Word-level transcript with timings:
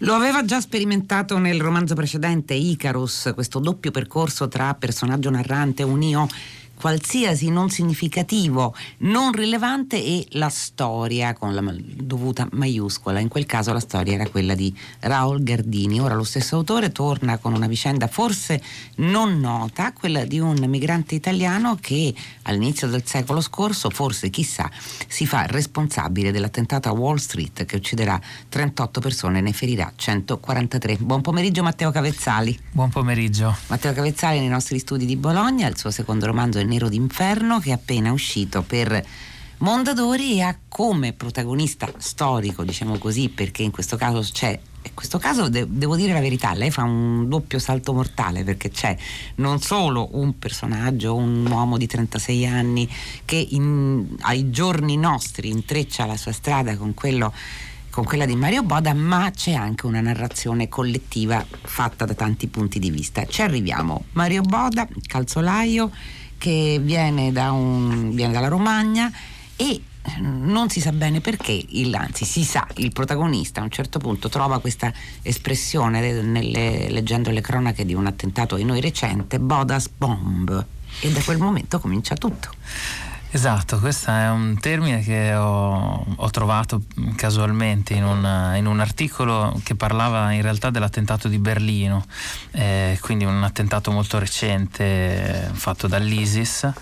Lo 0.00 0.12
aveva 0.12 0.44
già 0.44 0.60
sperimentato 0.60 1.38
nel 1.38 1.58
romanzo 1.58 1.94
precedente 1.94 2.52
Icarus, 2.52 3.30
questo 3.34 3.60
doppio 3.60 3.90
percorso 3.90 4.46
tra 4.46 4.74
personaggio 4.74 5.30
narrante, 5.30 5.82
un 5.84 6.02
io 6.02 6.28
qualsiasi 6.78 7.50
non 7.50 7.70
significativo, 7.70 8.74
non 8.98 9.32
rilevante 9.32 9.96
e 9.96 10.26
la 10.32 10.48
storia 10.48 11.32
con 11.34 11.54
la 11.54 11.62
dovuta 11.76 12.46
maiuscola. 12.52 13.18
In 13.18 13.28
quel 13.28 13.46
caso 13.46 13.72
la 13.72 13.80
storia 13.80 14.14
era 14.14 14.28
quella 14.28 14.54
di 14.54 14.74
Raul 15.00 15.42
Gardini. 15.42 16.00
Ora 16.00 16.14
lo 16.14 16.24
stesso 16.24 16.56
autore 16.56 16.92
torna 16.92 17.38
con 17.38 17.54
una 17.54 17.66
vicenda 17.66 18.06
forse 18.06 18.62
non 18.96 19.40
nota, 19.40 19.92
quella 19.92 20.24
di 20.24 20.38
un 20.38 20.64
migrante 20.68 21.14
italiano 21.14 21.76
che 21.80 22.14
all'inizio 22.42 22.88
del 22.88 23.04
secolo 23.04 23.40
scorso, 23.40 23.90
forse 23.90 24.30
chissà, 24.30 24.70
si 25.08 25.26
fa 25.26 25.46
responsabile 25.46 26.30
dell'attentato 26.30 26.88
a 26.88 26.92
Wall 26.92 27.16
Street 27.16 27.64
che 27.64 27.76
ucciderà 27.76 28.20
38 28.48 29.00
persone 29.00 29.38
e 29.38 29.40
ne 29.42 29.52
ferirà 29.52 29.92
143. 29.94 30.98
Buon 30.98 31.22
pomeriggio 31.22 31.62
Matteo 31.62 31.90
Cavezzali. 31.90 32.58
Buon 32.70 32.90
pomeriggio. 32.90 33.56
Matteo 33.68 33.92
Cavezzali 33.92 34.38
nei 34.38 34.48
nostri 34.48 34.78
studi 34.78 35.06
di 35.06 35.16
Bologna, 35.16 35.66
il 35.68 35.78
suo 35.78 35.90
secondo 35.90 36.26
romanzo 36.26 36.58
è 36.58 36.64
Nero 36.66 36.88
d'inferno 36.88 37.58
che 37.58 37.70
è 37.70 37.72
appena 37.72 38.12
uscito 38.12 38.62
per 38.62 39.04
Mondadori 39.58 40.34
e 40.34 40.42
ha 40.42 40.58
come 40.68 41.14
protagonista 41.14 41.90
storico, 41.96 42.62
diciamo 42.62 42.98
così, 42.98 43.30
perché 43.30 43.62
in 43.62 43.70
questo 43.70 43.96
caso 43.96 44.20
c'è 44.20 44.58
in 44.86 44.94
questo 44.94 45.18
caso 45.18 45.48
de- 45.48 45.66
devo 45.68 45.96
dire 45.96 46.12
la 46.12 46.20
verità, 46.20 46.54
lei 46.54 46.70
fa 46.70 46.84
un 46.84 47.28
doppio 47.28 47.58
salto 47.58 47.92
mortale 47.92 48.44
perché 48.44 48.70
c'è 48.70 48.96
non 49.36 49.60
solo 49.60 50.10
un 50.12 50.38
personaggio, 50.38 51.16
un 51.16 51.44
uomo 51.50 51.76
di 51.76 51.86
36 51.86 52.46
anni 52.46 52.88
che 53.24 53.34
in, 53.50 54.16
ai 54.20 54.50
giorni 54.50 54.96
nostri 54.96 55.48
intreccia 55.48 56.06
la 56.06 56.16
sua 56.16 56.32
strada 56.32 56.76
con 56.76 56.94
quello 56.94 57.32
con 57.90 58.04
quella 58.04 58.26
di 58.26 58.36
Mario 58.36 58.62
Boda, 58.62 58.92
ma 58.92 59.30
c'è 59.30 59.54
anche 59.54 59.86
una 59.86 60.02
narrazione 60.02 60.68
collettiva 60.68 61.42
fatta 61.62 62.04
da 62.04 62.12
tanti 62.12 62.46
punti 62.46 62.78
di 62.78 62.90
vista. 62.90 63.24
Ci 63.24 63.40
arriviamo. 63.40 64.04
Mario 64.12 64.42
Boda, 64.42 64.86
calzolaio, 65.06 65.90
che 66.38 66.78
viene, 66.80 67.32
da 67.32 67.52
un, 67.52 68.14
viene 68.14 68.32
dalla 68.32 68.48
Romagna 68.48 69.10
e 69.56 69.80
non 70.20 70.68
si 70.68 70.80
sa 70.80 70.92
bene 70.92 71.20
perché, 71.20 71.64
il, 71.68 71.94
anzi 71.94 72.24
si 72.24 72.44
sa, 72.44 72.66
il 72.76 72.92
protagonista 72.92 73.60
a 73.60 73.64
un 73.64 73.70
certo 73.70 73.98
punto 73.98 74.28
trova 74.28 74.60
questa 74.60 74.92
espressione 75.22 76.22
nelle, 76.22 76.88
leggendo 76.90 77.30
le 77.30 77.40
cronache 77.40 77.84
di 77.84 77.94
un 77.94 78.06
attentato 78.06 78.56
di 78.56 78.64
noi 78.64 78.80
recente, 78.80 79.38
Bodas 79.38 79.88
Bomb, 79.88 80.64
e 81.00 81.10
da 81.10 81.20
quel 81.22 81.38
momento 81.38 81.80
comincia 81.80 82.14
tutto. 82.14 82.50
Esatto, 83.30 83.78
questo 83.80 84.10
è 84.10 84.30
un 84.30 84.56
termine 84.60 85.02
che 85.02 85.34
ho, 85.34 86.06
ho 86.16 86.30
trovato 86.30 86.82
casualmente 87.16 87.92
in 87.92 88.04
un, 88.04 88.54
in 88.56 88.66
un, 88.66 88.80
articolo 88.80 89.60
che 89.62 89.74
parlava 89.74 90.32
in 90.32 90.42
realtà 90.42 90.70
dell'attentato 90.70 91.28
di 91.28 91.38
Berlino, 91.38 92.06
eh, 92.52 92.96
quindi 93.02 93.24
un 93.24 93.42
attentato 93.42 93.90
molto 93.90 94.18
recente 94.18 94.84
eh, 94.84 95.48
fatto 95.52 95.86
dall'ISIS. 95.86 96.72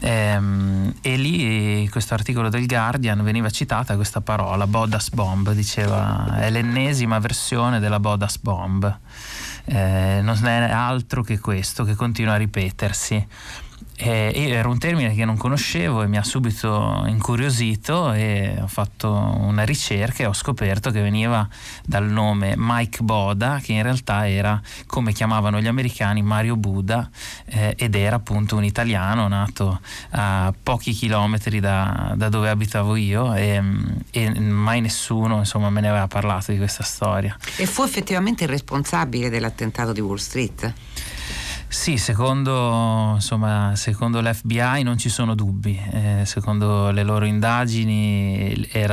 Ehm, 0.00 0.94
e 1.00 1.16
lì 1.16 1.88
questo 1.88 2.12
articolo 2.12 2.50
del 2.50 2.66
Guardian 2.66 3.22
veniva 3.22 3.48
citata 3.48 3.94
questa 3.94 4.20
parola, 4.20 4.66
Bodas 4.66 5.10
Bomb, 5.10 5.52
diceva 5.52 6.38
è 6.38 6.50
l'ennesima 6.50 7.18
versione 7.18 7.78
della 7.78 8.00
Bodas 8.00 8.38
Bomb. 8.38 8.98
Eh, 9.64 10.20
non 10.22 10.44
è 10.44 10.70
altro 10.70 11.22
che 11.22 11.38
questo 11.38 11.84
che 11.84 11.94
continua 11.94 12.34
a 12.34 12.36
ripetersi. 12.36 13.26
Eh, 14.00 14.32
era 14.32 14.68
un 14.68 14.78
termine 14.78 15.12
che 15.12 15.24
non 15.24 15.36
conoscevo 15.36 16.02
e 16.02 16.06
mi 16.06 16.18
ha 16.18 16.22
subito 16.22 17.02
incuriosito 17.08 18.12
e 18.12 18.56
ho 18.62 18.68
fatto 18.68 19.10
una 19.12 19.64
ricerca 19.64 20.22
e 20.22 20.26
ho 20.26 20.32
scoperto 20.32 20.92
che 20.92 21.02
veniva 21.02 21.48
dal 21.84 22.04
nome 22.04 22.54
Mike 22.56 23.02
Boda, 23.02 23.58
che 23.60 23.72
in 23.72 23.82
realtà 23.82 24.28
era 24.28 24.62
come 24.86 25.12
chiamavano 25.12 25.60
gli 25.60 25.66
americani 25.66 26.22
Mario 26.22 26.54
Buda 26.54 27.10
eh, 27.46 27.74
ed 27.76 27.96
era 27.96 28.14
appunto 28.16 28.54
un 28.54 28.62
italiano 28.62 29.26
nato 29.26 29.80
a 30.10 30.54
pochi 30.62 30.92
chilometri 30.92 31.58
da, 31.58 32.12
da 32.14 32.28
dove 32.28 32.50
abitavo 32.50 32.94
io 32.94 33.34
e, 33.34 33.60
e, 34.12 34.40
mai 34.40 34.80
nessuno 34.80 35.38
insomma, 35.38 35.70
me 35.70 35.80
ne 35.80 35.88
aveva 35.88 36.06
parlato 36.06 36.52
di 36.52 36.58
questa 36.58 36.84
storia. 36.84 37.36
E 37.56 37.66
fu 37.66 37.82
effettivamente 37.82 38.44
il 38.44 38.50
responsabile 38.50 39.28
dell'attentato 39.28 39.90
di 39.92 40.00
Wall 40.00 40.18
Street? 40.18 40.72
Sì, 41.70 41.98
secondo, 41.98 43.12
insomma, 43.16 43.76
secondo, 43.76 44.22
l'FBI 44.22 44.82
non 44.82 44.96
ci 44.96 45.10
sono 45.10 45.34
dubbi, 45.34 45.78
eh, 45.92 46.22
secondo 46.24 46.90
le 46.90 47.02
loro 47.02 47.26
indagini 47.26 48.66
è 48.70 48.88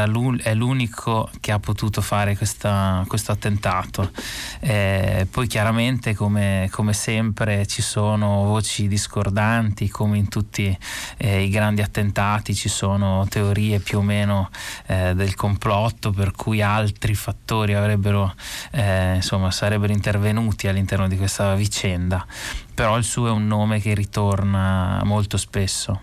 l'unico 0.53 1.29
che 1.39 1.53
ha 1.53 1.59
potuto 1.59 2.01
fare 2.01 2.35
questa, 2.35 3.01
questo 3.07 3.31
attentato. 3.31 4.11
Eh, 4.59 5.25
poi 5.31 5.47
chiaramente 5.47 6.13
come, 6.15 6.67
come, 6.69 6.91
sempre 6.91 7.65
ci 7.65 7.81
sono 7.81 8.43
voci 8.43 8.89
discordanti, 8.89 9.87
come 9.87 10.17
in 10.17 10.27
tutti 10.27 10.77
eh, 11.15 11.43
i 11.43 11.49
grandi 11.49 11.81
attentati 11.81 12.53
ci 12.53 12.67
sono 12.67 13.25
teorie 13.29 13.79
più 13.79 13.99
o 13.99 14.01
meno 14.01 14.49
eh, 14.87 15.15
del 15.15 15.33
complotto 15.35 16.11
per 16.11 16.33
cui 16.33 16.61
altri 16.61 17.15
fattori 17.15 17.73
avrebbero, 17.73 18.35
eh, 18.71 19.15
insomma, 19.15 19.49
sarebbero 19.49 19.93
intervenuti 19.93 20.67
all'interno 20.67 21.07
di 21.07 21.15
questa 21.15 21.55
vicenda 21.55 22.25
però 22.75 22.97
il 22.97 23.05
suo 23.05 23.27
è 23.27 23.31
un 23.31 23.47
nome 23.47 23.79
che 23.79 23.95
ritorna 23.95 25.01
molto 25.05 25.37
spesso. 25.37 26.01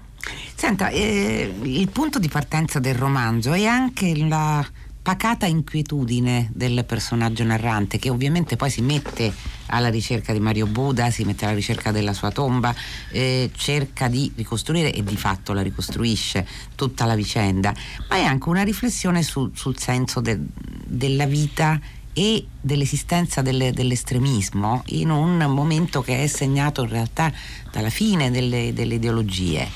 Senta, 0.54 0.88
eh, 0.88 1.54
il 1.62 1.88
punto 1.90 2.18
di 2.18 2.28
partenza 2.28 2.78
del 2.78 2.94
romanzo 2.94 3.52
è 3.52 3.66
anche 3.66 4.16
la 4.16 4.66
pacata 5.02 5.46
inquietudine 5.46 6.48
del 6.54 6.84
personaggio 6.84 7.42
narrante 7.42 7.98
che 7.98 8.08
ovviamente 8.08 8.54
poi 8.54 8.70
si 8.70 8.82
mette 8.82 9.32
alla 9.66 9.90
ricerca 9.90 10.32
di 10.32 10.38
Mario 10.38 10.66
Buda, 10.66 11.10
si 11.10 11.24
mette 11.24 11.44
alla 11.44 11.54
ricerca 11.54 11.90
della 11.90 12.12
sua 12.12 12.30
tomba, 12.30 12.72
eh, 13.10 13.50
cerca 13.54 14.06
di 14.06 14.30
ricostruire 14.36 14.92
e 14.92 15.02
di 15.02 15.16
fatto 15.16 15.52
la 15.52 15.62
ricostruisce 15.62 16.46
tutta 16.76 17.04
la 17.04 17.16
vicenda, 17.16 17.74
ma 18.08 18.16
è 18.16 18.22
anche 18.22 18.48
una 18.48 18.62
riflessione 18.62 19.24
su, 19.24 19.50
sul 19.54 19.76
senso 19.76 20.20
de, 20.20 20.38
della 20.86 21.26
vita 21.26 21.80
e 22.14 22.46
dell'esistenza 22.60 23.42
delle, 23.42 23.72
dell'estremismo 23.72 24.82
in 24.86 25.10
un 25.10 25.38
momento 25.48 26.02
che 26.02 26.22
è 26.22 26.26
segnato 26.26 26.82
in 26.82 26.88
realtà 26.90 27.32
dalla 27.70 27.90
fine 27.90 28.30
delle, 28.30 28.72
delle 28.72 28.94
ideologie. 28.94 29.68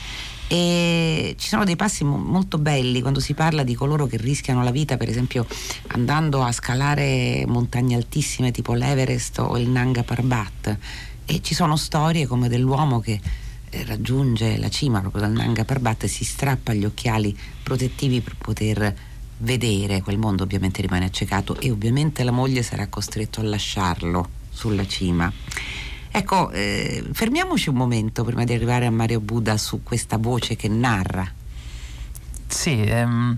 E 0.49 1.35
ci 1.39 1.49
sono 1.49 1.65
dei 1.65 1.75
passi 1.75 2.05
mo- 2.05 2.19
molto 2.19 2.59
belli 2.59 3.01
quando 3.01 3.19
si 3.19 3.35
parla 3.35 3.65
di 3.65 3.75
coloro 3.75 4.07
che 4.07 4.17
rischiano 4.17 4.63
la 4.63 4.71
vita, 4.71 4.97
per 4.97 5.09
esempio 5.09 5.47
andando 5.89 6.43
a 6.43 6.53
scalare 6.53 7.45
montagne 7.49 7.97
altissime 7.97 8.53
tipo 8.53 8.75
l'Everest 8.75 9.41
o 9.41 9.59
il 9.59 9.69
Nanga 9.69 10.05
Parbat. 10.05 10.79
E 11.25 11.43
ci 11.43 11.55
sono 11.55 11.77
storie 11.77 12.27
come 12.27 12.49
dell'uomo 12.49 13.01
che 13.01 13.19
eh, 13.71 13.85
raggiunge 13.85 14.59
la 14.59 14.69
cima 14.69 15.01
proprio 15.01 15.23
dal 15.23 15.33
Nanga 15.33 15.65
Parbat 15.65 16.05
e 16.05 16.09
si 16.09 16.25
strappa 16.25 16.73
gli 16.73 16.85
occhiali 16.85 17.37
protettivi 17.65 18.21
per 18.21 18.37
poter 18.37 18.95
vedere 19.39 20.03
quel 20.03 20.19
mondo 20.19 20.43
ovviamente 20.43 20.81
rimane 20.81 21.05
accecato 21.05 21.59
e 21.61 21.71
ovviamente 21.71 22.25
la 22.25 22.31
moglie 22.31 22.63
sarà 22.63 22.87
costretto 22.89 23.41
a 23.41 23.45
lasciarlo 23.45 24.29
sulla 24.51 24.87
cima. 24.87 25.31
Ecco, 26.11 26.51
eh, 26.51 27.05
fermiamoci 27.13 27.69
un 27.69 27.75
momento 27.75 28.25
prima 28.25 28.45
di 28.45 28.55
arrivare 28.55 28.87
a 28.87 28.91
Mario 28.91 29.21
Buddha 29.21 29.59
su 29.59 29.83
questa 29.83 30.17
voce 30.17 30.57
che 30.57 30.69
narra. 30.69 31.31
Sì, 32.47 32.81
ehm, 32.81 33.37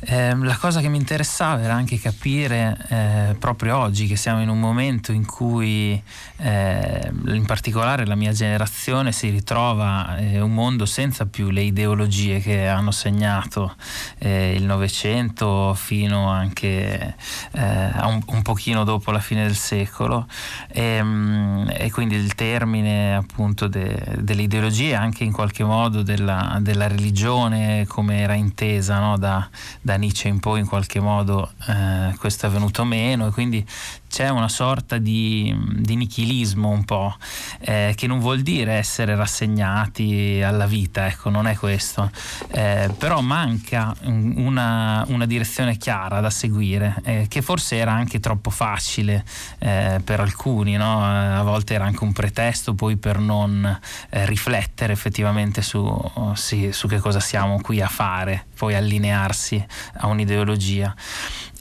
eh, 0.00 0.32
la 0.36 0.56
cosa 0.56 0.80
che 0.80 0.88
mi 0.88 0.96
interessava 0.96 1.60
era 1.60 1.74
anche 1.74 1.98
capire 1.98 2.78
eh, 2.88 3.36
proprio 3.38 3.78
oggi 3.78 4.06
che 4.06 4.14
siamo 4.14 4.40
in 4.40 4.48
un 4.48 4.60
momento 4.60 5.10
in 5.10 5.26
cui 5.26 6.00
eh, 6.36 7.12
in 7.26 7.44
particolare 7.44 8.06
la 8.06 8.14
mia 8.14 8.30
generazione 8.30 9.10
si 9.10 9.28
ritrova 9.28 10.16
eh, 10.18 10.40
un 10.40 10.54
mondo 10.54 10.86
senza 10.86 11.26
più 11.26 11.50
le 11.50 11.62
ideologie 11.62 12.38
che 12.38 12.68
hanno 12.68 12.92
segnato 12.92 13.74
eh, 14.18 14.54
il 14.54 14.62
Novecento 14.64 15.74
fino 15.74 16.28
anche 16.28 17.16
eh, 17.52 17.60
a 17.60 18.06
un, 18.06 18.22
un, 18.24 18.42
pochino 18.42 18.84
dopo 18.84 19.10
la 19.10 19.18
fine 19.18 19.42
del 19.46 19.56
secolo 19.56 20.28
e, 20.68 20.82
ehm, 20.82 21.72
e 21.76 21.90
quindi 21.90 22.14
il 22.14 22.36
termine 22.36 23.16
appunto 23.16 23.66
de, 23.66 24.00
delle 24.20 24.42
ideologie 24.42 24.94
anche 24.94 25.24
in 25.24 25.32
qualche 25.32 25.64
modo 25.64 26.02
della, 26.02 26.58
della 26.60 26.86
religione 26.86 27.84
come 27.88 28.20
era 28.20 28.34
intesa 28.34 29.00
no? 29.00 29.18
da 29.18 29.48
da 29.88 29.96
Nietzsche 29.96 30.28
in 30.28 30.38
poi 30.38 30.60
in 30.60 30.66
qualche 30.66 31.00
modo 31.00 31.50
eh, 31.66 32.14
questo 32.18 32.46
è 32.46 32.50
venuto 32.50 32.84
meno 32.84 33.26
e 33.26 33.30
quindi 33.30 33.66
c'è 34.08 34.28
una 34.28 34.48
sorta 34.48 34.98
di, 34.98 35.54
di 35.76 35.94
nichilismo 35.96 36.70
un 36.70 36.84
po', 36.84 37.14
eh, 37.60 37.92
che 37.96 38.06
non 38.06 38.18
vuol 38.18 38.40
dire 38.40 38.72
essere 38.72 39.14
rassegnati 39.14 40.40
alla 40.42 40.66
vita, 40.66 41.06
ecco, 41.06 41.30
non 41.30 41.46
è 41.46 41.56
questo, 41.56 42.10
eh, 42.50 42.90
però 42.96 43.20
manca 43.20 43.94
una, 44.02 45.04
una, 45.08 45.26
direzione 45.26 45.76
chiara 45.76 46.20
da 46.20 46.30
seguire, 46.30 46.96
eh, 47.04 47.26
che 47.28 47.42
forse 47.42 47.76
era 47.76 47.92
anche 47.92 48.18
troppo 48.18 48.50
facile 48.50 49.24
eh, 49.58 50.00
per 50.02 50.20
alcuni, 50.20 50.76
no? 50.76 51.04
a 51.04 51.42
volte 51.42 51.74
era 51.74 51.84
anche 51.84 52.02
un 52.02 52.12
pretesto 52.12 52.74
poi 52.74 52.96
per 52.96 53.18
non 53.18 53.78
eh, 54.10 54.26
riflettere 54.26 54.92
effettivamente 54.92 55.62
su, 55.62 55.86
sì, 56.34 56.72
su 56.72 56.88
che 56.88 56.98
cosa 56.98 57.20
siamo 57.20 57.60
qui 57.60 57.80
a 57.80 57.88
fare, 57.88 58.46
poi 58.56 58.74
allinearsi 58.74 59.64
a 59.98 60.06
un'ideologia. 60.06 60.94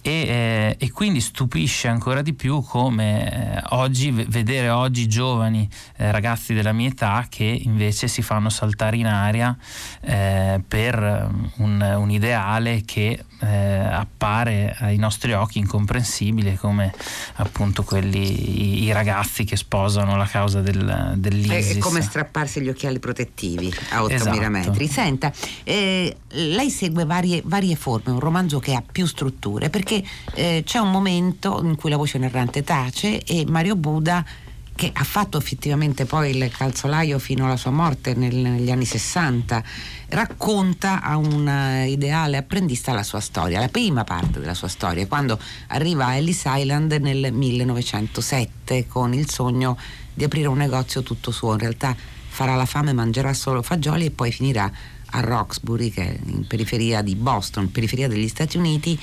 E, 0.08 0.12
eh, 0.12 0.76
e 0.80 0.92
quindi 0.92 1.20
stupisce 1.20 1.90
ancora 1.90 2.22
di 2.22 2.34
più 2.34 2.62
come 2.62 3.58
eh, 3.58 3.62
oggi, 3.72 4.10
vedere 4.12 4.70
oggi 4.70 5.06
giovani 5.06 5.68
eh, 5.98 6.12
ragazzi 6.12 6.54
della 6.54 6.72
mia 6.72 6.88
età 6.88 7.26
che 7.28 7.44
invece 7.44 8.08
si 8.08 8.22
fanno 8.22 8.48
saltare 8.48 8.96
in 8.96 9.06
aria 9.06 9.58
per 10.00 11.30
un, 11.58 11.96
un, 11.98 12.12
ideale 12.12 12.84
che 12.86 13.24
eh, 13.40 13.48
appare 13.48 14.76
ai 14.80 14.98
nostri 14.98 15.34
occhi 15.34 15.60
incomprensibile 15.60 16.56
come 16.56 16.94
appunto 17.36 17.84
quelli, 17.84 18.80
i, 18.80 18.84
i 18.84 18.92
ragazzi 18.92 19.44
che 19.44 19.56
sposano 19.56 20.16
la 20.16 20.26
causa 20.26 20.62
del, 20.62 21.14
dell'ISIS. 21.16 21.76
È 21.76 21.80
come 21.80 22.02
strapparsi 22.02 22.62
gli 22.62 22.70
occhiali 22.70 23.00
protettivi 23.00 23.72
a 23.92 24.02
8.000 24.02 24.14
esatto. 24.14 24.50
metri. 24.50 24.88
Senta, 24.88 25.32
eh, 25.64 26.16
lei 26.30 26.70
segue 26.70 27.06
varie, 27.06 27.42
varie, 27.46 27.76
forme, 27.76 28.12
un 28.14 28.20
romanzo 28.20 28.60
che 28.60 28.74
ha 28.74 28.84
più 28.90 29.06
strutture, 29.06 29.70
perché 29.70 30.04
eh, 30.34 30.64
c'è 30.66 30.80
un 30.80 30.92
momento 30.92 31.62
in 31.64 31.76
cui 31.76 31.90
la 31.90 31.98
voce 31.98 32.18
narrante 32.18 32.64
tace 32.64 33.24
e 33.24 33.46
Mario 33.48 33.76
Buda 33.76 34.26
che 34.78 34.92
ha 34.94 35.04
fatto 35.04 35.40
effettivamente 35.40 36.06
poi 36.06 36.38
il 36.38 36.52
calzolaio 36.56 37.18
fino 37.18 37.46
alla 37.46 37.58
sua 37.58 37.72
morte 37.72 38.14
nel, 38.14 38.36
negli 38.36 38.70
anni 38.70 38.86
60, 38.86 39.64
racconta 40.10 41.02
a 41.02 41.18
un 41.18 41.48
eh, 41.48 41.90
ideale 41.90 42.38
apprendista 42.38 42.94
la 42.94 43.02
sua 43.02 43.20
storia, 43.20 43.60
la 43.60 43.70
prima 43.70 44.04
parte 44.04 44.40
della 44.40 44.54
sua 44.54 44.68
storia, 44.68 45.08
quando 45.08 45.40
arriva 45.70 46.06
a 46.06 46.16
Ellis 46.16 46.44
Island 46.46 46.92
nel 46.94 47.34
1907 47.34 48.86
con 48.88 49.16
il 49.16 49.28
sogno 49.28 49.76
di 50.14 50.24
aprire 50.24 50.48
un 50.48 50.58
negozio 50.58 51.02
tutto 51.02 51.32
suo, 51.32 51.54
in 51.54 51.60
realtà 51.60 51.96
farà 52.28 52.56
la 52.56 52.66
fame, 52.68 52.94
mangerà 52.94 53.34
solo 53.34 53.64
fagioli 53.64 54.06
e 54.06 54.12
poi 54.12 54.32
finirà 54.32 54.72
a 55.12 55.20
Roxbury, 55.22 55.90
che 55.90 56.04
è 56.04 56.20
in 56.26 56.46
periferia 56.46 57.02
di 57.02 57.16
Boston, 57.16 57.72
periferia 57.72 58.08
degli 58.08 58.28
Stati 58.28 58.58
Uniti, 58.58 59.00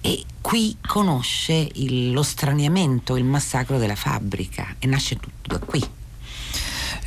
e 0.00 0.24
qui 0.40 0.76
conosce 0.86 1.68
il, 1.74 2.12
lo 2.12 2.22
straniamento, 2.22 3.16
il 3.16 3.24
massacro 3.24 3.78
della 3.78 3.96
fabbrica 3.96 4.76
e 4.78 4.86
nasce 4.86 5.16
tutto 5.16 5.56
da 5.56 5.58
qui. 5.58 5.98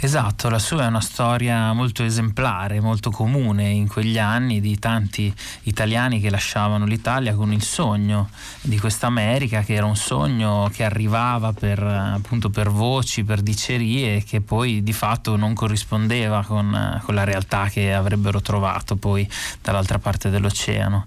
Esatto, 0.03 0.49
la 0.49 0.59
sua 0.59 0.83
è 0.83 0.87
una 0.87 0.99
storia 0.99 1.71
molto 1.71 2.03
esemplare, 2.03 2.81
molto 2.81 3.09
comune 3.09 3.69
in 3.69 3.87
quegli 3.87 4.19
anni 4.19 4.59
di 4.59 4.77
tanti 4.77 5.33
italiani 5.61 6.19
che 6.19 6.29
lasciavano 6.29 6.83
l'Italia 6.85 7.35
con 7.35 7.53
il 7.53 7.63
sogno 7.63 8.29
di 8.59 8.77
questa 8.77 9.07
America 9.07 9.61
che 9.61 9.75
era 9.75 9.85
un 9.85 9.95
sogno 9.95 10.69
che 10.73 10.83
arrivava 10.83 11.53
per, 11.53 11.81
appunto, 11.81 12.49
per 12.49 12.69
voci, 12.69 13.23
per 13.23 13.39
dicerie 13.39 14.17
e 14.17 14.23
che 14.25 14.41
poi 14.41 14.83
di 14.83 14.91
fatto 14.91 15.37
non 15.37 15.53
corrispondeva 15.53 16.43
con, 16.43 17.01
con 17.01 17.15
la 17.15 17.23
realtà 17.23 17.69
che 17.69 17.93
avrebbero 17.93 18.41
trovato 18.41 18.97
poi 18.97 19.25
dall'altra 19.61 19.99
parte 19.99 20.29
dell'oceano. 20.29 21.05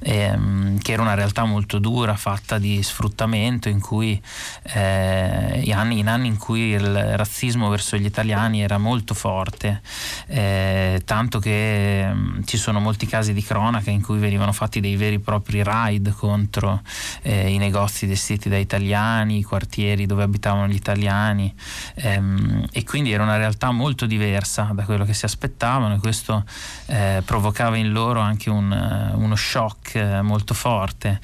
Ehm, 0.00 0.78
che 0.78 0.92
era 0.92 1.02
una 1.02 1.14
realtà 1.14 1.44
molto 1.44 1.80
dura, 1.80 2.14
fatta 2.14 2.58
di 2.58 2.80
sfruttamento, 2.84 3.68
in 3.68 3.80
cui 3.80 4.18
eh, 4.62 5.60
in, 5.64 5.74
anni, 5.74 6.28
in 6.28 6.38
cui 6.38 6.70
il 6.70 7.16
razzismo 7.16 7.68
verso 7.68 7.96
gli 7.96 8.04
italiani 8.04 8.37
era 8.46 8.78
molto 8.78 9.14
forte, 9.14 9.80
eh, 10.26 11.02
tanto 11.04 11.38
che 11.38 12.00
ehm, 12.00 12.44
ci 12.44 12.56
sono 12.56 12.80
molti 12.80 13.06
casi 13.06 13.32
di 13.32 13.42
cronaca 13.42 13.90
in 13.90 14.02
cui 14.02 14.18
venivano 14.18 14.52
fatti 14.52 14.80
dei 14.80 14.96
veri 14.96 15.16
e 15.16 15.20
propri 15.20 15.62
raid 15.62 16.14
contro 16.14 16.82
eh, 17.22 17.50
i 17.52 17.58
negozi 17.58 18.06
gestiti 18.06 18.48
da 18.48 18.56
italiani, 18.56 19.38
i 19.38 19.42
quartieri 19.42 20.06
dove 20.06 20.22
abitavano 20.22 20.68
gli 20.68 20.74
italiani 20.74 21.52
ehm, 21.94 22.68
e 22.70 22.84
quindi 22.84 23.12
era 23.12 23.22
una 23.22 23.36
realtà 23.36 23.70
molto 23.72 24.06
diversa 24.06 24.70
da 24.72 24.84
quello 24.84 25.04
che 25.04 25.14
si 25.14 25.24
aspettavano 25.24 25.94
e 25.94 25.98
questo 25.98 26.44
eh, 26.86 27.22
provocava 27.24 27.76
in 27.76 27.90
loro 27.90 28.20
anche 28.20 28.50
un, 28.50 29.12
uno 29.14 29.36
shock 29.36 29.94
eh, 29.94 30.22
molto 30.22 30.54
forte 30.54 31.20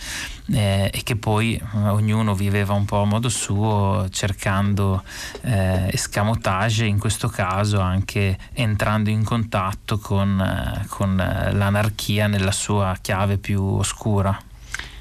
eh, 0.53 0.91
e 0.93 1.03
che 1.03 1.17
poi 1.17 1.55
eh, 1.55 1.79
ognuno 1.89 2.35
viveva 2.35 2.75
un 2.75 2.85
po' 2.85 3.01
a 3.01 3.05
modo 3.05 3.29
suo 3.29 4.09
cercando 4.11 5.03
eh, 5.43 5.89
escamotage, 5.93 6.85
in 6.85 6.99
questo 7.05 7.29
caso 7.29 7.81
anche 7.81 8.39
entrando 8.55 9.11
in 9.11 9.25
contatto 9.25 9.99
con, 9.99 10.41
eh, 10.41 10.87
con 10.89 11.15
l'anarchia 11.15 12.29
nella 12.29 12.51
sua 12.51 12.97
chiave 12.99 13.37
più 13.37 13.63
oscura. 13.63 14.35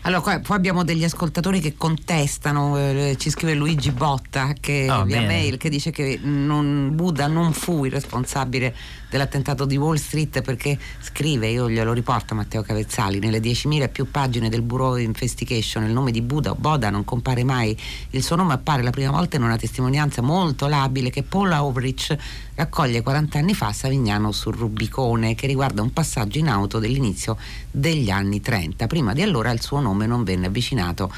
Allora, 0.01 0.41
poi 0.41 0.57
abbiamo 0.57 0.83
degli 0.83 1.05
ascoltatori 1.05 1.61
che 1.61 1.75
contestano, 1.77 2.77
eh, 2.77 3.15
ci 3.17 3.29
scrive 3.29 3.53
Luigi 3.53 3.91
Botta 3.91 4.53
che 4.59 4.91
oh, 4.91 5.05
via 5.05 5.19
bene. 5.19 5.27
mail 5.27 5.55
che 5.55 5.69
dice 5.69 5.91
che 5.91 6.19
non, 6.21 6.89
Buddha 6.93 7.27
non 7.27 7.53
fu 7.53 7.85
il 7.85 7.91
responsabile 7.91 8.75
dell'attentato 9.13 9.65
di 9.65 9.77
Wall 9.77 9.97
Street 9.97 10.41
perché 10.41 10.75
scrive, 10.99 11.47
io 11.47 11.69
glielo 11.69 11.93
riporto 11.93 12.33
Matteo 12.33 12.63
Cavezzali, 12.63 13.19
nelle 13.19 13.37
10.000 13.37 13.91
più 13.91 14.09
pagine 14.09 14.49
del 14.49 14.63
Bureau 14.63 14.93
of 14.93 14.99
Investigation 15.01 15.83
il 15.83 15.91
nome 15.91 16.09
di 16.09 16.23
Buddha 16.23 16.55
Boda 16.55 16.89
non 16.89 17.05
compare 17.05 17.43
mai, 17.43 17.77
il 18.09 18.23
suo 18.23 18.35
nome 18.35 18.53
appare 18.53 18.81
la 18.81 18.89
prima 18.89 19.11
volta 19.11 19.35
in 19.35 19.43
una 19.43 19.55
testimonianza 19.55 20.23
molto 20.23 20.65
labile 20.65 21.11
che 21.11 21.21
Paul 21.21 21.51
Avrich 21.51 22.17
raccoglie 22.55 23.03
40 23.03 23.37
anni 23.37 23.53
fa 23.53 23.67
a 23.67 23.73
Savignano 23.73 24.31
sul 24.31 24.55
Rubicone 24.55 25.35
che 25.35 25.45
riguarda 25.45 25.83
un 25.83 25.93
passaggio 25.93 26.39
in 26.39 26.47
auto 26.47 26.79
dell'inizio 26.79 27.37
degli 27.69 28.09
anni 28.09 28.41
30. 28.41 28.87
Prima 28.87 29.13
di 29.13 29.21
allora 29.21 29.51
il 29.51 29.61
suo 29.61 29.79
nome 29.79 30.07
non 30.07 30.23
venne 30.23 30.47
avvicinato 30.47 31.11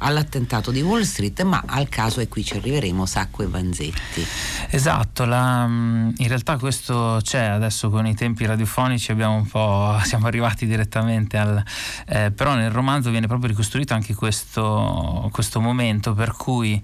all'attentato 0.00 0.70
di 0.70 0.82
Wall 0.82 1.02
Street, 1.02 1.42
ma 1.42 1.62
al 1.66 1.88
caso, 1.88 2.20
e 2.20 2.28
qui 2.28 2.44
ci 2.44 2.56
arriveremo, 2.56 3.06
Sacco 3.06 3.42
e 3.42 3.46
Vanzetti. 3.46 4.26
Esatto, 4.70 5.24
la, 5.24 5.64
in 5.64 6.28
realtà 6.28 6.58
questo 6.58 7.20
c'è 7.22 7.44
adesso 7.44 7.90
con 7.90 8.06
i 8.06 8.14
tempi 8.14 8.46
radiofonici, 8.46 9.10
abbiamo 9.10 9.36
un 9.36 9.46
po', 9.46 9.98
siamo 10.04 10.26
arrivati 10.26 10.66
direttamente 10.66 11.36
al... 11.36 11.62
Eh, 12.06 12.30
però 12.30 12.54
nel 12.54 12.70
romanzo 12.70 13.10
viene 13.10 13.26
proprio 13.26 13.48
ricostruito 13.48 13.94
anche 13.94 14.14
questo, 14.14 15.28
questo 15.32 15.60
momento 15.60 16.14
per 16.14 16.32
cui 16.36 16.82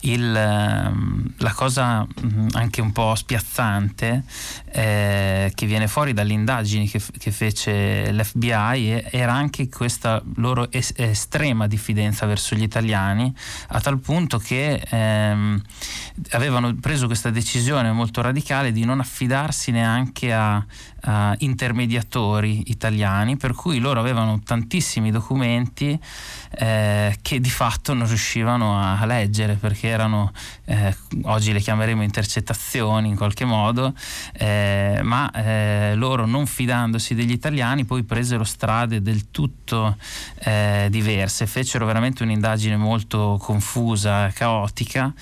il, 0.00 0.36
ehm, 0.36 1.34
la 1.38 1.52
cosa 1.52 2.04
mm, 2.04 2.48
anche 2.52 2.80
un 2.80 2.92
po' 2.92 3.14
spiazzante 3.14 4.24
eh, 4.76 5.52
che 5.54 5.64
viene 5.64 5.88
fuori 5.88 6.12
dalle 6.12 6.34
indagini 6.34 6.86
che, 6.86 7.00
che, 7.16 7.30
fece 7.30 8.12
l'FBI 8.12 9.06
era 9.10 9.32
anche 9.32 9.70
questa 9.70 10.22
loro 10.34 10.70
es- 10.70 10.92
estrema 10.96 11.66
diffidenza 11.66 12.26
verso 12.26 12.54
gli 12.54 12.62
italiani 12.62 13.34
a 13.68 13.80
tal 13.80 13.98
punto 13.98 14.36
che 14.36 14.82
ehm, 14.86 15.62
avevano 16.32 16.74
preso 16.74 17.06
questa 17.06 17.30
decisione 17.30 17.90
molto 17.90 18.20
radicale 18.20 18.70
di 18.70 18.84
non 18.84 19.00
affidarsi 19.00 19.70
neanche 19.70 20.34
a, 20.34 20.62
a 21.02 21.34
intermediatori 21.38 22.64
italiani 22.66 23.38
per 23.38 23.54
cui 23.54 23.78
loro 23.78 23.98
avevano 23.98 24.40
tantissimi 24.44 25.10
documenti 25.10 25.98
eh, 26.58 27.16
che 27.22 27.40
di 27.40 27.50
fatto 27.50 27.94
non 27.94 28.06
riuscivano 28.06 28.78
a, 28.78 29.04
leggere 29.06 29.54
perché 29.54 29.88
erano, 29.88 30.32
eh, 30.64 30.94
oggi 31.22 31.52
le 31.52 31.60
chiameremo 31.60 32.02
intercettazioni 32.02 33.08
in 33.08 33.16
qualche 33.16 33.44
modo, 33.44 33.94
eh, 34.32 34.65
ma 35.02 35.30
eh, 35.30 35.94
loro 35.94 36.26
non 36.26 36.46
fidandosi 36.46 37.14
degli 37.14 37.32
italiani 37.32 37.84
poi 37.84 38.02
presero 38.02 38.44
strade 38.44 39.02
del 39.02 39.30
tutto 39.30 39.96
eh, 40.40 40.88
diverse, 40.90 41.46
fecero 41.46 41.86
veramente 41.86 42.22
un'indagine 42.22 42.76
molto 42.76 43.38
confusa, 43.40 44.30
caotica 44.34 45.12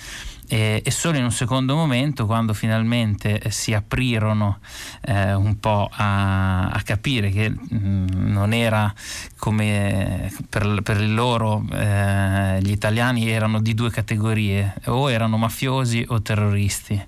e, 0.47 0.81
e, 0.83 0.91
solo 0.91 1.17
in 1.17 1.23
un 1.23 1.31
secondo 1.31 1.75
momento, 1.75 2.25
quando 2.25 2.53
finalmente 2.53 3.39
eh, 3.39 3.49
si 3.49 3.73
aprirono 3.73 4.59
eh, 5.01 5.33
un 5.33 5.59
po' 5.59 5.89
a, 5.91 6.67
a 6.67 6.81
capire 6.81 7.29
che 7.29 7.49
mh, 7.49 7.75
mm, 7.75 8.07
non 8.31 8.53
era 8.53 8.93
come 9.37 10.31
per, 10.49 10.81
per 10.83 11.01
loro 11.01 11.65
eh, 11.71 12.59
gli 12.61 12.71
italiani 12.71 13.29
erano 13.29 13.59
di 13.59 13.73
due 13.73 13.89
categorie, 13.89 14.73
o 14.85 15.09
erano 15.09 15.37
mafiosi 15.37 16.05
o 16.09 16.21
terroristi. 16.21 17.03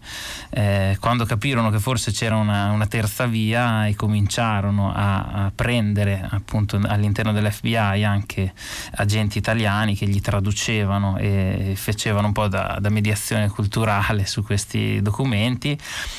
Eh, 0.49 0.97
quando 0.99 1.25
capirono 1.25 1.69
che 1.69 1.79
forse 1.79 2.11
c'era 2.11 2.35
una, 2.35 2.71
una 2.71 2.87
terza 2.87 3.25
via 3.25 3.85
e 3.87 3.95
cominciarono 3.95 4.91
a, 4.93 5.45
a, 5.45 5.51
prendere 5.53 6.25
appunto 6.29 6.79
all'interno 6.83 7.31
dell'FBI 7.31 8.03
anche 8.03 8.53
agenti 8.95 9.37
italiani 9.37 9.95
che 9.95 10.07
gli 10.07 10.21
traducevano 10.21 11.17
e 11.17 11.73
facevano 11.75 12.27
un 12.27 12.33
po' 12.33 12.47
da, 12.47 12.77
da 12.79 12.89
mediazione 12.89 13.25
educazione 13.27 13.49
culturale 13.49 14.25
su 14.25 14.43
questi 14.43 15.01
documenti, 15.01 15.77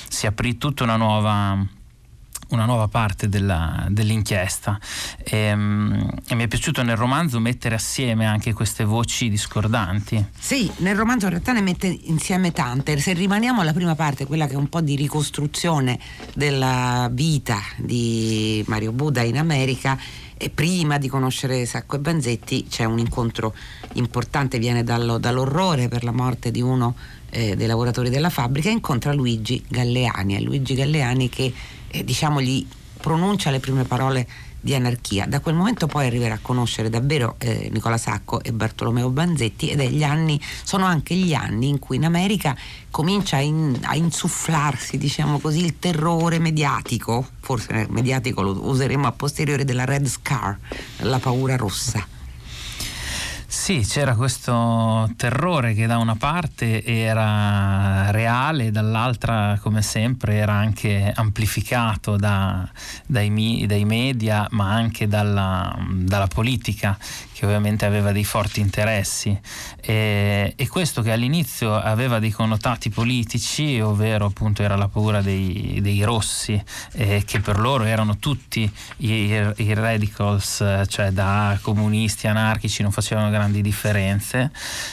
si 0.09 0.27
aprì 0.27 0.59
tutta 0.59 0.85
una 0.85 0.97
nuova 0.97 1.77
una 2.51 2.65
nuova 2.65 2.89
parte 2.89 3.29
della, 3.29 3.87
dell'inchiesta 3.91 4.81
e, 5.23 5.53
um, 5.53 6.11
e, 6.27 6.35
mi 6.35 6.45
è 6.45 6.49
piaciuto 6.49 6.83
nel 6.83 6.97
romanzo 6.97 7.41
mettere 7.41 7.75
assieme 7.75 8.25
anche 8.25 8.55
queste 8.55 8.85
voci 8.85 9.29
discordanti. 9.29 10.25
Sì, 10.39 10.71
nel 10.79 10.97
romanzo 10.97 11.27
in 11.27 11.33
realtà 11.33 11.53
ne 11.53 11.61
mette 11.61 11.87
insieme 11.89 12.53
tante. 12.53 12.99
Se 13.01 13.13
rimaniamo 13.13 13.61
alla 13.61 13.75
prima 13.75 13.95
parte, 13.95 14.25
quella 14.25 14.47
che 14.47 14.55
è 14.55 14.57
un 14.57 14.71
po' 14.71 14.81
di 14.81 14.97
ricostruzione 14.97 15.99
della 16.33 17.11
vita 17.13 17.61
di 17.77 18.65
Mario 18.67 18.93
Buda 18.93 19.21
in 19.21 19.37
America, 19.37 19.99
e 20.39 20.51
prima 20.51 20.99
di 20.99 21.09
conoscere 21.09 21.67
Sacco 21.67 21.97
e 21.97 21.99
Banzetti 21.99 22.67
c'è 22.69 22.85
un 22.85 22.99
incontro 22.99 23.55
importante, 23.95 24.59
viene 24.59 24.85
dallo, 24.85 25.19
dall'orrore 25.19 25.89
per 25.89 26.05
la 26.05 26.13
morte 26.13 26.51
di 26.51 26.63
uno 26.63 26.95
eh, 27.31 27.57
dei 27.57 27.67
lavoratori 27.67 28.09
della 28.09 28.31
fabbrica, 28.31 28.71
incontra 28.71 29.13
Luigi 29.13 29.63
Galleani, 29.69 30.37
è 30.37 30.41
Luigi 30.41 30.75
Galleani 30.75 31.29
che 31.29 31.53
eh, 31.89 32.05
diciamo 32.05 32.41
gli 32.41 32.67
pronuncia 33.01 33.51
le 33.51 33.61
prime 33.61 33.85
parole 33.85 34.27
di 34.69 34.75
anarchia. 34.75 35.27
Da 35.27 35.41
quel 35.41 35.55
momento 35.55 35.87
poi 35.87 36.07
arriverà 36.07 36.35
a 36.35 36.39
conoscere 36.43 36.91
davvero 36.91 37.37
eh, 37.39 37.71
Nicola 37.73 37.97
Sacco 37.97 38.43
e 38.43 38.53
Bartolomeo 38.53 39.09
Banzetti 39.09 39.71
ed 39.71 39.81
è 39.81 39.89
gli 39.89 40.05
anni, 40.05 40.39
sono 40.63 40.85
anche 40.85 41.15
gli 41.15 41.33
anni 41.33 41.69
in 41.69 41.79
cui 41.79 41.97
in 41.97 42.05
America 42.05 42.55
comincia 42.91 43.39
a, 43.39 43.41
in, 43.41 43.79
a 43.83 43.97
insufflarsi, 43.97 44.99
diciamo 44.99 45.39
così, 45.39 45.65
il 45.65 45.79
terrore 45.79 46.39
mediatico, 46.39 47.27
forse 47.41 47.87
mediatico 47.89 48.43
lo 48.43 48.69
useremo 48.69 49.07
a 49.07 49.13
posteriori 49.13 49.65
della 49.65 49.87
Red 49.87 50.07
Scar, 50.07 50.59
la 50.99 51.19
paura 51.19 51.57
rossa. 51.57 52.18
Sì, 53.61 53.81
c'era 53.81 54.15
questo 54.15 55.11
terrore 55.17 55.75
che 55.75 55.87
da 55.87 55.99
una 55.99 56.15
parte 56.15 56.83
era 56.85 58.11
reale, 58.13 58.71
dall'altra, 58.71 59.59
come 59.61 59.83
sempre, 59.83 60.37
era 60.37 60.55
anche 60.55 61.13
amplificato 61.15 62.17
da, 62.17 62.67
dai, 63.05 63.67
dai, 63.67 63.85
media, 63.85 64.47
ma 64.53 64.73
anche 64.73 65.07
dalla, 65.07 65.77
dalla 65.91 66.29
polica 66.29 66.97
che 67.39 67.47
ovviamente 67.47 67.85
aveva 67.85 68.11
dei 68.11 68.25
forti 68.25 68.61
interessi. 68.61 69.39
E, 69.81 70.55
e, 70.57 70.69
questo 70.69 71.03
che 71.03 71.13
all'inizio 71.13 71.75
aveva 71.75 72.19
dei 72.19 72.33
connotati 72.33 72.91
politici, 72.91 73.81
ovvero 73.81 74.27
appunto 74.27 74.63
era 74.63 74.75
la 74.75 74.89
paura 74.89 75.23
dei, 75.23 75.79
dei 75.81 76.03
rossi, 76.03 76.61
eh, 76.95 77.23
che 77.25 77.41
per 77.41 77.61
loro 77.61 77.85
erano 77.85 78.17
tutti 78.17 78.69
i, 78.99 79.09
i, 79.09 79.75
radicals, 79.75 80.85
cioè 80.89 81.11
da 81.13 81.57
comunisti, 81.61 82.27
anarchici, 82.27 82.83
non 82.83 82.91
facevano 82.91 83.31
grandi 83.49 83.63
differenze, 83.63 84.51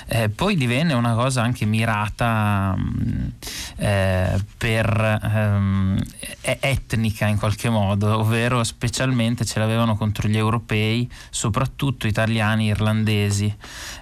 eh, 0.07 0.29
poi 0.29 0.55
divenne 0.55 0.93
una 0.93 1.13
cosa 1.13 1.41
anche 1.41 1.65
mirata 1.65 2.73
mh, 2.75 3.33
eh, 3.77 4.43
per 4.57 5.19
ehm, 5.21 6.01
etnica 6.41 7.27
in 7.27 7.37
qualche 7.37 7.69
modo, 7.69 8.19
ovvero 8.19 8.63
specialmente 8.63 9.45
ce 9.45 9.59
l'avevano 9.59 9.95
contro 9.97 10.27
gli 10.27 10.37
europei, 10.37 11.09
soprattutto 11.29 12.07
italiani 12.07 12.67
irlandesi 12.67 13.53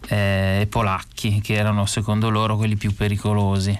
eh, 0.08 0.60
e 0.62 0.68
polacchi, 0.68 1.42
che 1.42 1.56
erano 1.56 1.86
secondo 1.86 2.30
loro 2.30 2.56
quelli 2.56 2.76
più 2.76 2.94
pericolosi. 2.94 3.78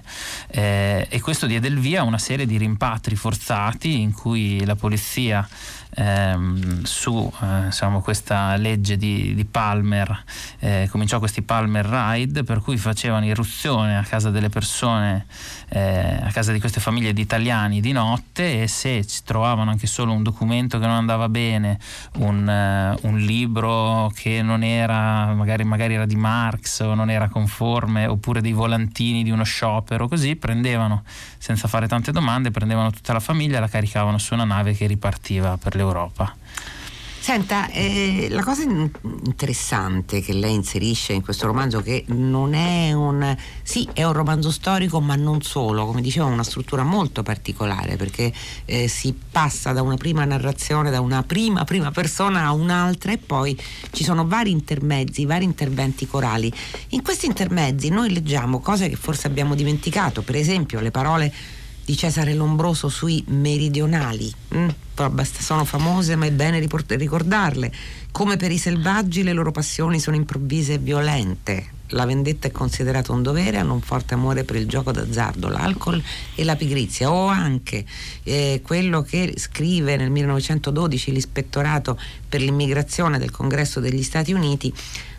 Eh, 0.48 1.08
e 1.10 1.22
questo 1.22 1.46
diede 1.46 1.68
il 1.68 1.80
via 1.80 2.02
a 2.02 2.04
una 2.04 2.18
serie 2.18 2.46
di 2.46 2.58
rimpatri 2.58 3.16
forzati 3.16 4.02
in 4.02 4.12
cui 4.12 4.66
la 4.66 4.76
polizia 4.76 5.48
ehm, 5.96 6.84
su 6.84 7.32
eh, 7.42 7.66
diciamo, 7.66 8.02
questa 8.02 8.56
legge 8.56 8.98
di, 8.98 9.34
di 9.36 9.46
Palmer, 9.46 10.24
eh, 10.64 10.88
cominciò 10.90 11.20
questi 11.20 11.42
Palmer 11.42 11.86
Ride 11.86 12.44
per 12.44 12.62
cui 12.62 12.78
facevano 12.78 13.26
irruzione 13.26 13.98
a 13.98 14.04
casa 14.04 14.30
delle 14.30 14.48
persone, 14.48 15.26
eh, 15.68 16.20
a 16.24 16.32
casa 16.32 16.54
di 16.54 16.60
queste 16.62 16.80
famiglie 16.80 17.12
di 17.12 17.20
italiani 17.20 17.82
di 17.82 17.92
notte 17.92 18.62
e 18.62 18.68
se 18.70 19.06
ci 19.06 19.20
trovavano 19.26 19.72
anche 19.72 19.88
solo 19.88 20.14
un 20.14 20.24
documento 20.24 20.80
che 20.80 20.86
non 20.86 20.96
andava 20.96 21.28
bene, 21.28 21.78
un, 22.20 22.48
uh, 22.48 23.08
un 23.08 23.18
libro 23.18 24.10
che 24.16 24.42
non 24.42 24.64
era, 24.64 25.34
magari, 25.34 25.66
magari 25.66 25.96
era 25.96 26.06
di 26.06 26.16
Marx 26.16 26.80
o 26.80 26.94
non 26.94 27.10
era 27.10 27.28
conforme, 27.28 28.08
oppure 28.08 28.40
dei 28.40 28.54
volantini 28.54 29.24
di 29.24 29.32
uno 29.32 29.44
sciopero, 29.44 30.08
così 30.08 30.38
prendevano 30.38 31.04
senza 31.38 31.68
fare 31.68 31.88
tante 31.90 32.14
domande, 32.14 32.52
prendevano 32.52 32.90
tutta 32.90 33.12
la 33.12 33.20
famiglia 33.20 33.58
e 33.58 33.60
la 33.60 33.68
caricavano 33.68 34.18
su 34.18 34.34
una 34.34 34.46
nave 34.46 34.74
che 34.74 34.88
ripartiva 34.88 35.58
per 35.58 35.76
le 35.76 35.84
d'Europa. 35.84 36.43
Senta, 37.24 37.70
eh, 37.70 38.28
la 38.32 38.44
cosa 38.44 38.64
interessante 38.64 40.20
che 40.20 40.34
lei 40.34 40.56
inserisce 40.56 41.14
in 41.14 41.22
questo 41.22 41.48
romanzo, 41.48 41.80
che 41.80 42.04
non 42.08 42.54
è 42.54 42.92
un... 42.92 43.34
sì, 43.62 43.88
è 43.94 44.04
un 44.04 44.12
romanzo 44.12 44.52
storico, 44.52 45.00
ma 45.00 45.16
non 45.16 45.42
solo, 45.42 45.86
come 45.86 46.02
dicevo, 46.02 46.26
una 46.26 46.44
struttura 46.44 46.84
molto 46.84 47.24
particolare, 47.24 47.96
perché 47.96 48.34
eh, 48.66 48.90
si 48.90 49.16
passa 49.32 49.72
da 49.72 49.82
una 49.82 49.96
prima 49.96 50.26
narrazione, 50.26 50.92
da 50.92 51.00
una 51.00 51.24
prima, 51.24 51.64
prima 51.64 51.92
persona 51.92 52.44
a 52.44 52.52
un'altra 52.52 53.14
e 53.14 53.18
poi 53.20 53.58
ci 53.92 54.04
sono 54.04 54.28
vari 54.28 54.52
intermezzi, 54.52 55.24
vari 55.24 55.46
interventi 55.46 56.06
corali. 56.06 56.52
In 56.90 57.04
questi 57.04 57.26
intermezzi 57.28 57.88
noi 57.88 58.12
leggiamo 58.12 58.60
cose 58.60 58.90
che 58.90 58.98
forse 58.98 59.28
abbiamo 59.28 59.56
dimenticato, 59.56 60.24
per 60.24 60.36
esempio 60.36 60.82
le 60.82 60.92
parole 60.92 61.34
di 61.86 61.96
Cesare 61.96 62.34
Lombroso 62.34 62.90
sui 62.90 63.24
meridionali. 63.28 64.32
Mm, 64.56 64.70
sono 65.42 65.66
famose, 65.66 66.16
ma 66.16 66.26
è 66.26 66.32
bene 66.32 66.60
ricordarle. 66.96 67.72
Come 68.12 68.38
per 68.38 68.52
i 68.52 68.58
selvaggi 68.58 69.24
le 69.24 69.34
loro 69.34 69.52
passioni 69.52 70.00
sono 70.00 70.16
improvvise 70.16 70.74
e 70.74 70.78
violente. 70.78 71.82
La 71.94 72.06
vendetta 72.06 72.48
è 72.48 72.52
considerata 72.52 73.12
un 73.12 73.24
dovere, 73.24 73.58
hanno 73.58 73.74
un 73.74 73.82
forte 73.82 74.14
amore 74.14 74.44
per 74.44 74.56
il 74.56 74.68
gioco 74.68 74.92
d'azzardo, 74.92 75.48
l'alcol 75.48 76.02
e 76.36 76.44
la 76.44 76.56
pigrizia. 76.56 77.12
O 77.12 77.28
anche 77.28 77.86
eh, 78.24 78.62
quello 78.64 79.02
che 79.02 79.34
scrive 79.38 79.96
nel 79.96 80.10
1912 80.10 81.12
l'ispettorato 81.12 82.00
per 82.28 82.42
l'immigrazione 82.42 83.18
del 83.20 83.32
Congresso 83.32 83.80
degli 83.80 84.04
Stati 84.04 84.34
Uniti 84.34 84.74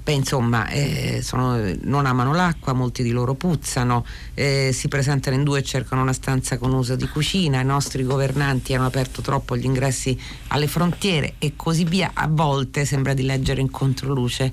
Beh, 0.05 0.13
insomma, 0.13 0.69
eh, 0.69 1.21
sono, 1.23 1.59
non 1.85 2.05
amano 2.05 2.35
l'acqua, 2.35 2.75
molti 2.75 3.03
di 3.03 3.11
loro 3.11 3.33
puzzano, 3.33 4.05
eh, 4.35 4.69
si 4.71 4.87
presentano 4.89 5.35
in 5.35 5.45
due 5.45 5.61
e 5.61 5.63
cercano 5.63 6.03
una 6.03 6.13
stanza 6.13 6.59
con 6.59 6.75
uso 6.75 6.95
di 6.95 7.09
cucina, 7.09 7.61
i 7.61 7.65
nostri 7.65 8.05
governanti 8.05 8.75
hanno 8.75 8.85
aperto 8.85 9.23
troppo 9.23 9.57
gli 9.57 9.65
ingressi 9.65 10.21
alle 10.49 10.67
frontiere 10.67 11.37
e 11.39 11.55
così 11.57 11.85
via. 11.85 12.11
A 12.13 12.29
volte 12.29 12.85
sembra 12.85 13.15
di 13.15 13.23
leggere 13.23 13.63
in 13.63 13.71
controluce 13.71 14.53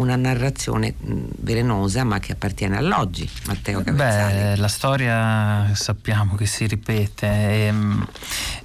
una 0.00 0.16
narrazione 0.16 0.94
velenosa 0.98 2.04
ma 2.04 2.18
che 2.18 2.32
appartiene 2.32 2.76
all'oggi, 2.76 3.28
Matteo 3.46 3.82
Capezzali. 3.82 4.32
Beh, 4.32 4.56
la 4.56 4.68
storia 4.68 5.74
sappiamo 5.74 6.34
che 6.36 6.46
si 6.46 6.66
ripete 6.66 7.26
e, 7.26 7.74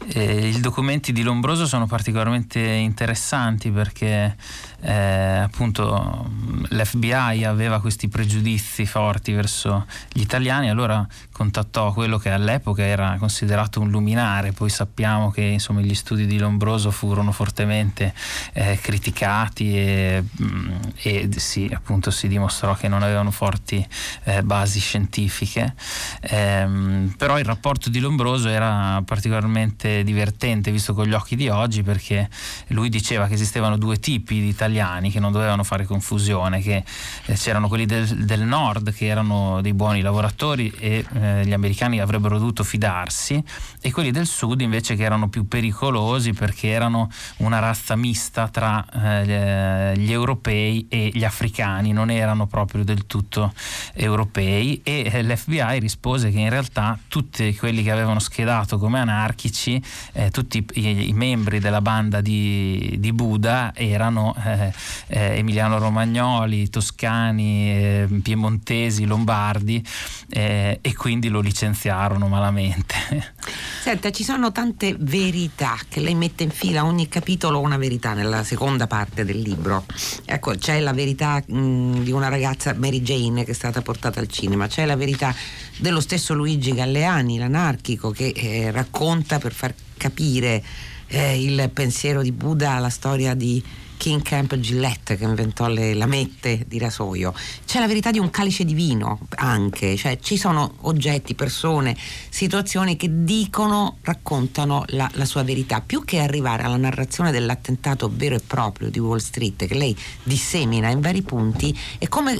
e 0.08 0.48
i 0.48 0.60
documenti 0.62 1.12
di 1.12 1.24
Lombroso 1.24 1.66
sono 1.66 1.88
particolarmente 1.88 2.60
interessanti 2.60 3.70
perché 3.70 4.36
eh, 4.82 5.38
appunto 5.38 6.30
l'FBI 6.70 7.44
aveva 7.46 7.80
questi 7.80 8.08
pregiudizi 8.08 8.86
forti 8.86 9.32
verso 9.32 9.86
gli 10.12 10.22
italiani, 10.22 10.70
allora 10.70 11.06
contattò 11.32 11.92
quello 11.94 12.18
che 12.18 12.30
all'epoca 12.30 12.84
era 12.84 13.16
considerato 13.18 13.80
un 13.80 13.90
luminare, 13.90 14.52
poi 14.52 14.70
sappiamo 14.70 15.32
che 15.32 15.42
insomma, 15.42 15.82
gli 15.82 15.96
studi 15.96 16.26
di 16.26 16.38
Lombroso 16.38 16.92
furono 16.92 17.32
fortemente 17.32 18.14
eh, 18.54 18.78
criticati 18.82 19.76
e, 19.76 20.24
mm, 20.42 20.72
e 21.02 21.30
si, 21.38 21.70
appunto, 21.74 22.12
si, 22.12 22.28
dimostrò 22.28 22.76
che 22.76 22.88
non 22.88 23.04
avevano 23.04 23.32
forti 23.32 23.86
eh, 24.24 24.44
basi 24.44 24.80
scientifiche, 24.80 25.74
ehm, 26.22 27.16
però 27.18 27.40
il 27.40 27.46
rapporto 27.46 27.90
di 27.90 28.00
Lombroso 28.00 28.50
era 28.50 29.02
particolarmente 29.06 30.04
divertente 30.04 30.72
visto 30.72 30.94
con 30.94 31.06
gli 31.06 31.14
occhi 31.14 31.36
di 31.36 31.50
oggi 31.50 31.84
perché 31.84 32.30
lui 32.68 32.90
diceva 32.90 33.28
che 33.28 33.34
esistevano 33.34 33.78
due 33.78 34.00
tipi 34.00 34.40
di 34.40 34.48
italiani 34.48 34.65
italiani 34.66 35.12
che 35.12 35.20
non 35.20 35.32
dovevano 35.32 35.64
fare 35.64 35.86
confusione, 35.86 36.62
che 36.62 36.84
eh, 37.26 37.34
c'erano 37.34 37.68
quelli 37.68 37.86
del, 37.86 38.26
del, 38.26 38.42
nord 38.42 38.94
che 38.94 39.06
erano 39.06 39.62
dei 39.62 39.74
buoni 39.74 40.02
lavoratori 40.02 40.72
e 40.78 41.06
eh, 41.14 41.46
gli 41.46 41.54
americani 41.54 42.00
avrebbero 42.00 42.38
dovuto 42.38 42.64
fidarsi 42.64 43.42
e 43.82 43.92
quelli 43.92 44.12
del 44.12 44.26
sud 44.26 44.62
invece 44.62 44.96
che 44.96 45.04
erano 45.04 45.30
più 45.30 45.48
pericolosi 45.48 46.34
perché 46.34 46.70
erano 46.70 47.10
una 47.38 47.60
razza 47.60 47.96
mista 47.96 48.48
tra 48.48 48.86
eh, 48.92 49.94
gli 49.98 50.12
europei 50.12 50.88
e 50.90 51.12
gli 51.14 51.24
africani, 51.24 51.92
non 51.92 52.10
erano 52.10 52.48
proprio 52.48 52.84
del 52.84 53.06
tutto 53.06 53.54
europei. 53.94 54.82
E 54.84 55.10
eh, 55.12 55.24
l'FBI 55.24 55.80
rispose 55.80 56.32
che 56.32 56.40
in 56.40 56.50
realtà 56.50 56.98
tutti 57.08 57.56
quelli 57.56 57.84
che 57.84 57.92
avevano 57.92 58.20
schedato 58.20 58.78
come 58.78 59.00
anarchici, 59.00 59.82
eh, 60.14 60.32
tutti 60.32 60.66
i, 60.74 61.10
i, 61.10 61.14
membri 61.14 61.60
della 61.60 61.82
banda 61.82 62.22
di, 62.22 62.96
di 63.00 63.14
Buda 63.14 63.74
erano 63.76 64.34
eh, 64.56 64.74
eh, 65.08 65.38
Emiliano 65.38 65.78
Romagnoli, 65.78 66.70
toscani, 66.70 67.70
eh, 67.70 68.08
piemontesi, 68.22 69.06
lombardi 69.06 69.86
eh, 70.30 70.80
e 70.82 70.94
quindi 70.96 71.30
lo 71.30 71.40
licenziarono 71.40 72.28
malamente. 72.28 72.96
Senta, 73.82 74.12
ci 74.12 74.24
sono 74.24 74.52
tante 74.52 74.96
verità 74.98 75.78
che 75.88 76.00
lei 76.00 76.16
mette 76.16 76.44
in 76.44 76.50
fila, 76.50 76.86
ogni 76.86 77.08
capitolo 77.08 77.60
una 77.60 77.78
verità 77.78 78.14
nella 78.14 78.44
seconda 78.44 78.88
parte 78.88 79.24
del 79.26 79.40
libro. 79.40 79.86
Ecco, 80.26 80.56
c'è 80.56 80.80
la 80.80 80.94
verità 80.94 81.44
mh, 81.46 82.04
di 82.04 82.12
una 82.12 82.30
ragazza 82.30 82.74
Mary 82.74 83.02
Jane 83.02 83.44
che 83.44 83.52
è 83.52 83.54
stata 83.54 83.82
portata 83.82 84.20
al 84.20 84.28
cinema, 84.28 84.68
c'è 84.68 84.86
la 84.86 84.96
verità 84.96 85.34
dello 85.78 86.00
stesso 86.00 86.34
Luigi 86.34 86.74
Galleani, 86.74 87.38
l'anarchico, 87.38 88.12
che 88.12 88.34
eh, 88.36 88.72
racconta 88.72 89.40
per 89.40 89.54
far 89.54 89.74
capire 89.98 90.64
eh, 91.08 91.42
il 91.42 91.70
pensiero 91.74 92.22
di 92.22 92.32
Buddha, 92.32 92.78
la 92.80 92.90
storia 92.90 93.34
di 93.34 93.64
King 94.06 94.22
Camp 94.22 94.56
Gillette 94.60 95.18
che 95.18 95.24
inventò 95.24 95.68
le 95.68 95.96
lamette 95.96 96.66
di 96.68 96.78
rasoio. 96.78 97.34
C'è 97.66 97.80
la 97.80 97.88
verità 97.88 98.12
di 98.12 98.20
un 98.20 98.30
calice 98.30 98.64
di 98.64 98.76
vino 98.76 99.22
anche, 99.38 99.96
cioè 99.96 100.20
ci 100.20 100.38
sono 100.38 100.76
oggetti, 100.82 101.34
persone, 101.34 101.98
situazioni 102.30 102.98
che 102.98 103.24
dicono, 103.24 103.98
raccontano 104.04 104.84
la, 104.90 105.10
la 105.14 105.26
sua 105.26 105.42
verità. 105.42 105.82
Più 105.82 106.06
che 106.06 106.20
arrivare 106.20 106.62
alla 106.62 106.78
narrazione 106.78 107.32
dell'attentato 107.32 108.08
vero 108.14 108.36
e 108.36 108.42
proprio 108.42 108.92
di 108.92 109.00
Wall 109.00 109.18
Street 109.18 109.66
che 109.66 109.74
lei 109.74 109.98
dissemina 110.22 110.92
in 110.92 111.02
vari 111.02 111.24
punti, 111.24 111.76
è 111.98 112.08
come 112.08 112.40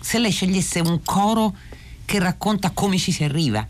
se 0.00 0.18
lei 0.18 0.32
scegliesse 0.32 0.80
un 0.80 1.00
coro 1.04 1.54
che 2.06 2.18
racconta 2.18 2.72
come 2.72 2.98
ci 2.98 3.12
si 3.12 3.22
arriva. 3.22 3.64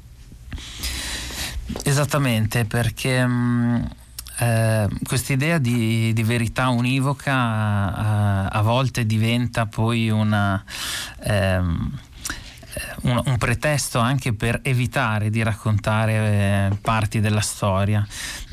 Esattamente, 1.83 2.65
perché... 2.65 3.27
Mh 3.27 3.98
eh, 4.39 4.89
quest'idea 5.05 5.59
di, 5.59 6.13
di, 6.13 6.23
verità 6.23 6.69
univoca 6.69 7.33
a, 7.33 8.47
a, 8.47 8.63
volte 8.63 9.07
diventa 9.07 9.67
poi 9.67 10.11
una... 10.11 10.63
Ehm, 11.21 11.91
un, 13.03 13.23
un, 13.25 13.39
pretesto 13.39 13.99
anche 13.99 14.33
per 14.33 14.61
evitare 14.63 15.31
di 15.31 15.43
raccontare 15.43 16.13
eh, 16.13 16.77
parti 16.81 17.21
della 17.21 17.41
storia 17.41 18.07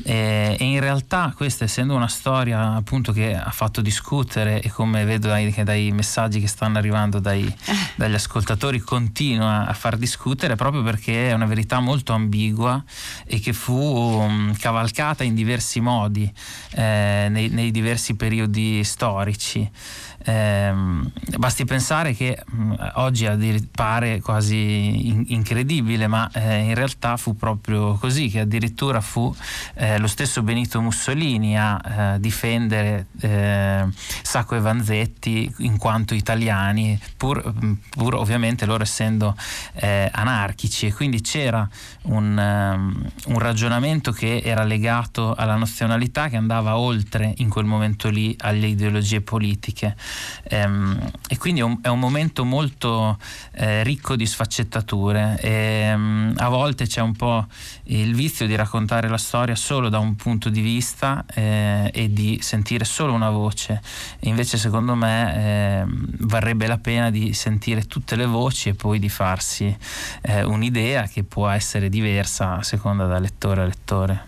e, 0.04 0.56
e, 0.58 0.64
in 0.64 0.80
realtà 0.80 1.32
questa 1.36 1.64
essendo 1.64 1.94
una 1.94 2.08
storia 2.08 2.74
appunto 2.74 3.12
che 3.12 3.34
ha 3.34 3.50
fatto 3.50 3.80
discutere 3.80 4.60
e 4.60 4.70
come 4.70 5.04
vedo 5.04 5.28
dai, 5.28 5.52
dai 5.64 5.90
messaggi 5.90 6.40
che 6.40 6.46
stanno 6.46 6.78
arrivando 6.78 7.18
dai, 7.18 7.44
eh. 7.44 7.74
dagli 7.96 8.14
ascoltatori 8.14 8.78
continua 8.78 9.66
a 9.66 9.72
far 9.72 9.96
discutere 9.96 10.54
proprio 10.54 10.82
perché 10.82 11.30
è 11.30 11.32
una 11.32 11.46
verità 11.46 11.80
molto 11.80 12.12
ambigua 12.12 12.82
e 13.24 13.40
che 13.40 13.52
fu 13.52 13.74
um, 13.74 14.54
cavalcata 14.56 15.24
in 15.24 15.34
diversi 15.34 15.80
modi 15.80 16.32
eh, 16.72 17.26
nei, 17.30 17.48
nei 17.48 17.70
diversi 17.70 18.14
periodi 18.14 18.84
storici 18.84 19.70
eh, 20.26 20.74
basti 21.38 21.64
pensare 21.64 22.12
che 22.12 22.42
mh, 22.44 22.62
mm, 22.62 22.72
oggi 22.94 23.68
pare 23.70 24.20
quasi 24.20 25.08
in- 25.08 25.24
incredibile, 25.28 26.08
ma 26.08 26.28
eh, 26.32 26.58
in 26.58 26.74
realtà 26.74 27.16
fu 27.16 27.36
proprio 27.36 27.94
così, 27.94 28.28
che 28.28 28.40
addirittura 28.40 29.00
fu 29.00 29.32
eh, 29.74 29.98
lo 29.98 30.08
stesso 30.08 30.42
Benito 30.42 30.80
Mussolini 30.80 31.56
a 31.56 31.80
eh, 32.14 32.20
difendere 32.20 33.06
eh, 33.20 33.86
Sacco 34.22 34.56
e 34.56 34.60
Vanzetti 34.60 35.52
in 35.58 35.76
quanto 35.78 36.14
italiani, 36.14 36.98
pur, 37.16 37.52
mm, 37.64 37.72
pur 37.90 38.14
ovviamente 38.16 38.66
loro 38.66 38.82
essendo 38.82 39.36
eh, 39.74 40.10
anarchici 40.12 40.86
e 40.86 40.92
quindi 40.92 41.20
c'era 41.20 41.68
un, 42.02 42.36
um, 42.36 43.10
un 43.26 43.38
ragionamento 43.38 44.10
che 44.10 44.40
era 44.44 44.64
legato 44.64 45.34
alla 45.34 45.54
nazionalità 45.54 46.28
che 46.28 46.36
andava 46.36 46.78
oltre 46.78 47.32
in 47.36 47.48
quel 47.48 47.64
momento 47.64 48.08
lì 48.08 48.34
alle 48.40 48.66
ideologie 48.66 49.20
politiche. 49.20 49.94
Ehm, 50.44 51.10
e 51.28 51.36
quindi 51.38 51.60
è 51.60 51.64
un, 51.64 51.78
è 51.82 51.88
un 51.88 51.98
momento 51.98 52.44
molto 52.44 53.18
eh, 53.52 53.82
ricco 53.82 54.16
di 54.16 54.26
sfaccettature 54.26 55.38
e 55.40 55.50
ehm, 55.50 56.34
a 56.36 56.48
volte 56.48 56.86
c'è 56.86 57.00
un 57.00 57.14
po' 57.14 57.46
il 57.84 58.14
vizio 58.14 58.46
di 58.46 58.54
raccontare 58.54 59.08
la 59.08 59.18
storia 59.18 59.54
solo 59.54 59.88
da 59.88 59.98
un 59.98 60.16
punto 60.16 60.48
di 60.48 60.60
vista 60.60 61.24
eh, 61.34 61.90
e 61.92 62.12
di 62.12 62.38
sentire 62.42 62.84
solo 62.84 63.12
una 63.12 63.30
voce 63.30 63.80
e 64.18 64.28
invece 64.28 64.58
secondo 64.58 64.94
me 64.94 65.34
eh, 65.36 65.84
varrebbe 66.20 66.66
la 66.66 66.78
pena 66.78 67.10
di 67.10 67.32
sentire 67.32 67.86
tutte 67.86 68.16
le 68.16 68.26
voci 68.26 68.68
e 68.68 68.74
poi 68.74 68.98
di 68.98 69.08
farsi 69.08 69.76
eh, 70.22 70.42
un'idea 70.42 71.04
che 71.04 71.22
può 71.22 71.48
essere 71.48 71.88
diversa 71.88 72.56
a 72.56 72.62
seconda 72.62 73.06
da 73.06 73.18
lettore 73.18 73.62
a 73.62 73.64
lettore. 73.64 74.24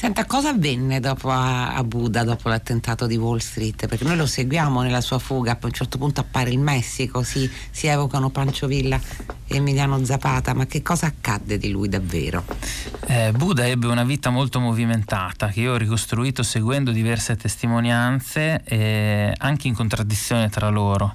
Senta, 0.00 0.26
cosa 0.26 0.50
avvenne 0.50 1.00
dopo 1.00 1.28
a, 1.28 1.74
a, 1.74 1.82
Buda, 1.82 2.22
dopo 2.22 2.48
l'attentato 2.48 3.08
di 3.08 3.16
Wall 3.16 3.38
Street? 3.38 3.88
Perché 3.88 4.04
noi 4.04 4.16
lo 4.16 4.26
seguiamo 4.26 4.80
nella 4.80 5.00
sua 5.00 5.18
fuga, 5.18 5.58
a 5.60 5.66
un 5.66 5.72
certo 5.72 5.98
punto 5.98 6.20
appare 6.20 6.50
il 6.50 6.60
Messico, 6.60 7.24
si, 7.24 7.50
si 7.72 7.88
evocano 7.88 8.30
Pancho 8.30 8.68
Villa 8.68 9.00
Emiliano 9.48 10.04
Zapata, 10.04 10.54
ma 10.54 10.66
che 10.66 10.82
cosa 10.82 11.06
accadde 11.06 11.58
di 11.58 11.70
lui 11.70 11.88
davvero? 11.88 12.44
Eh, 13.10 13.32
Buddha 13.32 13.66
ebbe 13.66 13.86
una 13.86 14.04
vita 14.04 14.28
molto 14.28 14.60
movimentata 14.60 15.46
che 15.48 15.60
io 15.60 15.72
ho 15.72 15.76
ricostruito 15.78 16.42
seguendo 16.42 16.90
diverse 16.90 17.36
testimonianze 17.36 18.60
eh, 18.64 19.32
anche 19.34 19.66
in 19.66 19.72
contraddizione 19.72 20.50
tra 20.50 20.68
loro. 20.68 21.14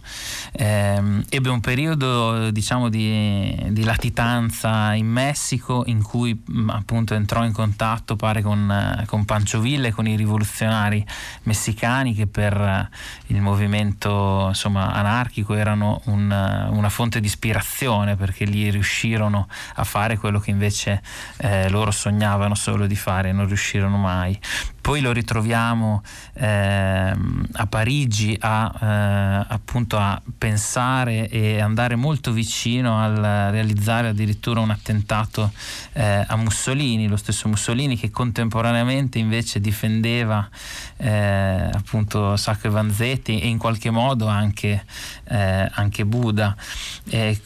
Eh, 0.53 1.23
ebbe 1.29 1.49
un 1.49 1.59
periodo 1.59 2.49
diciamo 2.49 2.89
di, 2.89 3.55
di, 3.69 3.83
latitanza 3.83 4.95
in 4.95 5.05
Messico 5.05 5.83
in 5.85 6.01
cui 6.01 6.33
mh, 6.43 6.71
appunto 6.71 7.13
entrò 7.13 7.45
in 7.45 7.51
contatto 7.51 8.15
pare 8.15 8.41
con, 8.41 9.03
con 9.05 9.25
Pancho 9.25 9.59
Villa 9.59 9.89
e 9.89 9.91
con 9.91 10.07
i 10.07 10.15
rivoluzionari 10.15 11.05
messicani 11.43 12.15
che 12.15 12.25
per 12.25 12.89
il 13.27 13.39
movimento 13.39 14.45
insomma, 14.47 14.93
anarchico 14.93 15.53
erano 15.53 16.01
un, 16.05 16.23
una 16.71 16.89
fonte 16.89 17.19
di 17.19 17.27
ispirazione 17.27 18.15
perché 18.15 18.45
lì 18.45 18.71
riuscirono 18.71 19.47
a 19.75 19.83
fare 19.83 20.17
quello 20.17 20.39
che 20.39 20.49
invece 20.49 20.99
eh, 21.37 21.69
loro 21.83 21.91
sognavano 21.91 22.55
solo 22.55 22.87
di 22.87 22.95
fare 22.95 23.29
e 23.29 23.31
non 23.33 23.45
riuscirono 23.45 23.97
mai. 23.97 24.39
Poi 24.83 24.99
lo 24.99 25.13
ritroviamo 25.13 26.03
eh, 26.33 27.15
a 27.53 27.67
Parigi 27.67 28.35
a, 28.37 28.73
eh, 28.81 29.45
appunto 29.53 29.97
a 29.97 30.21
pensare 30.37 31.29
e 31.29 31.61
andare 31.61 31.95
molto 31.95 32.33
vicino 32.33 33.01
al 33.01 33.15
realizzare 33.15 34.09
addirittura 34.09 34.59
un 34.59 34.71
attentato 34.71 35.53
eh, 35.93 36.25
a 36.27 36.35
Mussolini, 36.35 37.07
lo 37.07 37.15
stesso 37.15 37.47
Mussolini 37.47 37.97
che 37.97 38.11
contemporaneamente 38.11 39.19
invece 39.19 39.61
difendeva 39.61 40.49
eh, 40.97 41.69
appunto 41.71 42.35
Sacco 42.35 42.67
e 42.67 42.69
Vanzetti 42.69 43.39
e 43.39 43.47
in 43.47 43.57
qualche 43.57 43.89
modo 43.89 44.27
anche, 44.27 44.83
eh, 45.29 45.69
anche 45.71 46.05
Buddha. 46.05 46.53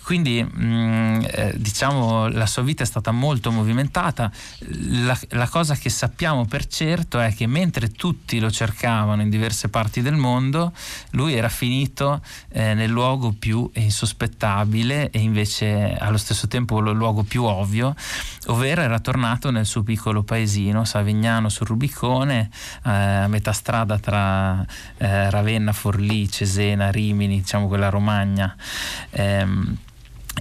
quindi 0.01 0.41
mh, 0.41 0.65
mm, 0.65 1.21
eh, 1.21 1.53
diciamo 1.55 2.29
la 2.29 2.47
sua 2.47 2.63
vita 2.63 2.81
è 2.81 2.87
stata 2.87 3.11
molto 3.11 3.51
movimentata. 3.51 4.31
La, 5.03 5.15
la 5.29 5.47
cosa 5.47 5.75
che 5.75 5.91
sappiamo 5.91 6.45
per 6.45 6.65
certo 6.65 7.19
è 7.19 7.26
è 7.27 7.33
che 7.33 7.47
mentre 7.47 7.91
tutti 7.91 8.39
lo 8.39 8.49
cercavano 8.51 9.21
in 9.21 9.29
diverse 9.29 9.69
parti 9.69 10.01
del 10.01 10.15
mondo, 10.15 10.71
lui 11.11 11.33
era 11.33 11.49
finito 11.49 12.21
eh, 12.49 12.73
nel 12.73 12.89
luogo 12.89 13.33
più 13.37 13.69
insospettabile 13.73 15.09
e 15.09 15.19
invece 15.19 15.95
allo 15.97 16.17
stesso 16.17 16.47
tempo 16.47 16.79
il 16.79 16.95
luogo 16.95 17.23
più 17.23 17.43
ovvio, 17.43 17.95
ovvero 18.47 18.81
era 18.81 18.99
tornato 18.99 19.51
nel 19.51 19.65
suo 19.65 19.83
piccolo 19.83 20.23
paesino, 20.23 20.85
Savignano 20.85 21.49
sul 21.49 21.67
Rubicone, 21.67 22.49
eh, 22.85 22.89
a 22.89 23.27
metà 23.27 23.51
strada 23.51 23.99
tra 23.99 24.65
eh, 24.97 25.29
Ravenna, 25.29 25.73
Forlì, 25.73 26.29
Cesena, 26.29 26.91
Rimini, 26.91 27.39
diciamo 27.39 27.67
quella 27.67 27.89
Romagna. 27.89 28.55
Ehm, 29.11 29.77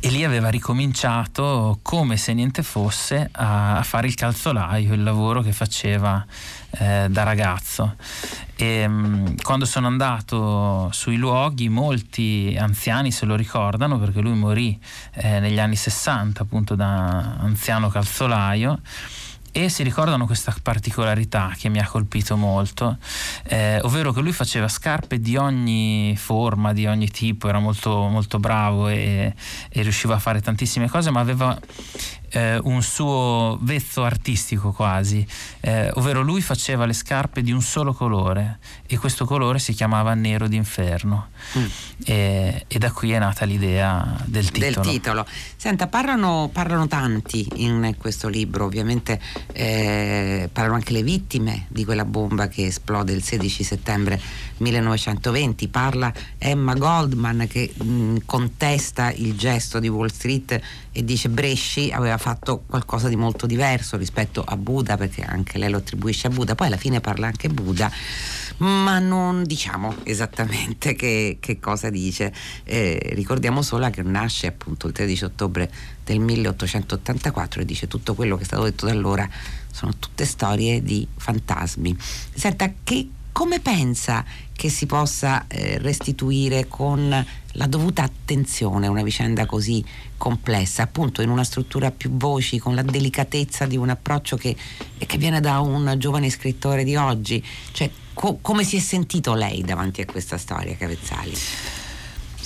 e 0.00 0.08
lì 0.10 0.24
aveva 0.24 0.48
ricominciato 0.50 1.78
come 1.82 2.16
se 2.16 2.34
niente 2.34 2.62
fosse 2.62 3.28
a, 3.32 3.82
fare 3.82 4.06
il 4.06 4.14
calzolaio, 4.14 4.92
il 4.92 5.02
lavoro 5.02 5.40
che 5.42 5.52
faceva 5.52 6.24
eh, 6.70 7.06
da 7.08 7.22
ragazzo. 7.22 7.96
E, 8.56 8.86
mh, 8.86 8.92
mm, 8.92 9.26
quando 9.42 9.64
sono 9.64 9.86
andato 9.86 10.90
sui 10.92 11.16
luoghi, 11.16 11.68
molti 11.68 12.56
anziani 12.58 13.10
se 13.10 13.24
lo 13.24 13.36
ricordano 13.36 13.98
perché 13.98 14.20
lui 14.20 14.34
morì 14.34 14.78
eh, 15.14 15.40
negli 15.40 15.58
anni 15.58 15.76
60, 15.76 16.42
appunto 16.42 16.74
da 16.74 17.36
anziano 17.38 17.88
calzolaio 17.88 18.80
e 19.56 19.70
si 19.70 19.82
ricordano 19.82 20.26
questa 20.26 20.54
particolarità 20.62 21.50
che 21.56 21.70
mi 21.70 21.78
ha 21.78 21.88
colpito 21.88 22.36
molto, 22.36 22.98
eh, 23.44 23.80
ovvero 23.84 24.12
che 24.12 24.20
lui 24.20 24.32
faceva 24.32 24.68
scarpe 24.68 25.18
di 25.18 25.38
ogni 25.38 26.14
forma, 26.14 26.74
di 26.74 26.84
ogni 26.84 27.08
tipo, 27.08 27.48
era 27.48 27.58
molto, 27.58 28.06
molto 28.06 28.38
bravo 28.38 28.88
e, 28.88 29.34
e 29.70 29.82
riusciva 29.82 30.16
a 30.16 30.18
fare 30.18 30.42
tantissime 30.42 30.90
cose, 30.90 31.10
ma 31.10 31.20
aveva 31.20 31.58
eh, 32.30 32.58
un 32.62 32.82
suo 32.82 33.58
vezzo 33.60 34.04
artistico 34.04 34.72
quasi, 34.72 35.26
eh, 35.60 35.90
ovvero 35.94 36.22
lui 36.22 36.40
faceva 36.40 36.86
le 36.86 36.92
scarpe 36.92 37.42
di 37.42 37.52
un 37.52 37.62
solo 37.62 37.92
colore 37.92 38.58
e 38.86 38.98
questo 38.98 39.24
colore 39.24 39.58
si 39.58 39.72
chiamava 39.72 40.14
Nero 40.14 40.48
d'inferno 40.48 41.28
mm. 41.58 41.64
e, 42.04 42.64
e, 42.66 42.78
da 42.78 42.92
qui 42.92 43.12
è 43.12 43.18
nata 43.18 43.44
l'idea 43.44 44.16
del 44.24 44.50
titolo. 44.50 44.82
Del 44.82 44.92
titolo. 44.92 45.26
Senta, 45.56 45.86
parlano, 45.86 46.50
parlano 46.52 46.86
tanti 46.86 47.46
in 47.56 47.94
questo 47.98 48.28
libro, 48.28 48.64
ovviamente 48.64 49.20
eh, 49.52 50.48
parlano 50.52 50.76
anche 50.76 50.92
le 50.92 51.02
vittime 51.02 51.66
di 51.68 51.84
quella 51.84 52.04
bomba 52.04 52.48
che 52.48 52.66
esplode 52.66 53.12
il 53.12 53.22
16 53.22 53.64
settembre 53.64 54.20
1920, 54.58 55.68
parla 55.68 56.12
Emma 56.38 56.74
Goldman 56.74 57.46
che 57.48 57.72
mh, 57.76 58.18
contesta 58.24 59.12
il 59.12 59.36
gesto 59.36 59.78
di 59.78 59.88
Wall 59.88 60.08
Street 60.08 60.60
e 60.96 61.04
dice 61.04 61.28
Bresci 61.28 61.90
aveva 61.92 62.16
fatto 62.16 62.62
qualcosa 62.66 63.10
di 63.10 63.16
molto 63.16 63.46
diverso 63.46 63.98
rispetto 63.98 64.42
a 64.42 64.56
Buda 64.56 64.96
perché 64.96 65.20
anche 65.20 65.58
lei 65.58 65.68
lo 65.68 65.76
attribuisce 65.76 66.28
a 66.28 66.30
Buda, 66.30 66.54
poi 66.54 66.68
alla 66.68 66.78
fine 66.78 67.00
parla 67.00 67.26
anche 67.26 67.50
Buda 67.50 67.92
ma 68.58 68.98
non 68.98 69.44
diciamo 69.44 69.96
esattamente 70.04 70.94
che, 70.94 71.36
che 71.38 71.58
cosa 71.60 71.90
dice. 71.90 72.32
Eh, 72.64 73.10
ricordiamo 73.12 73.60
solo 73.60 73.90
che 73.90 74.02
nasce 74.02 74.46
appunto 74.46 74.86
il 74.86 74.94
13 74.94 75.24
ottobre 75.24 75.70
del 76.02 76.20
1884 76.20 77.60
e 77.60 77.64
dice 77.66 77.86
tutto 77.86 78.14
quello 78.14 78.36
che 78.36 78.42
è 78.42 78.46
stato 78.46 78.62
detto 78.62 78.86
da 78.86 78.92
allora 78.92 79.28
sono 79.70 79.92
tutte 79.98 80.24
storie 80.24 80.82
di 80.82 81.06
fantasmi. 81.14 81.94
Senta, 82.34 82.72
che, 82.82 83.06
come 83.36 83.60
pensa 83.60 84.24
che 84.54 84.70
si 84.70 84.86
possa 84.86 85.44
eh, 85.46 85.76
restituire 85.76 86.68
con 86.68 87.26
la 87.52 87.66
dovuta 87.66 88.02
attenzione 88.02 88.86
una 88.86 89.02
vicenda 89.02 89.44
così 89.44 89.84
complessa, 90.16 90.84
appunto 90.84 91.20
in 91.20 91.28
una 91.28 91.44
struttura 91.44 91.88
a 91.88 91.90
più 91.90 92.12
voci, 92.12 92.58
con 92.58 92.74
la 92.74 92.80
delicatezza 92.80 93.66
di 93.66 93.76
un 93.76 93.90
approccio 93.90 94.38
che, 94.38 94.56
che 94.96 95.18
viene 95.18 95.40
da 95.40 95.60
un 95.60 95.96
giovane 95.98 96.30
scrittore 96.30 96.82
di 96.82 96.96
oggi? 96.96 97.44
Cioè, 97.72 97.90
co- 98.14 98.38
come 98.40 98.64
si 98.64 98.76
è 98.76 98.80
sentito 98.80 99.34
lei 99.34 99.60
davanti 99.60 100.00
a 100.00 100.06
questa 100.06 100.38
storia, 100.38 100.74
Cavezzali? 100.74 101.85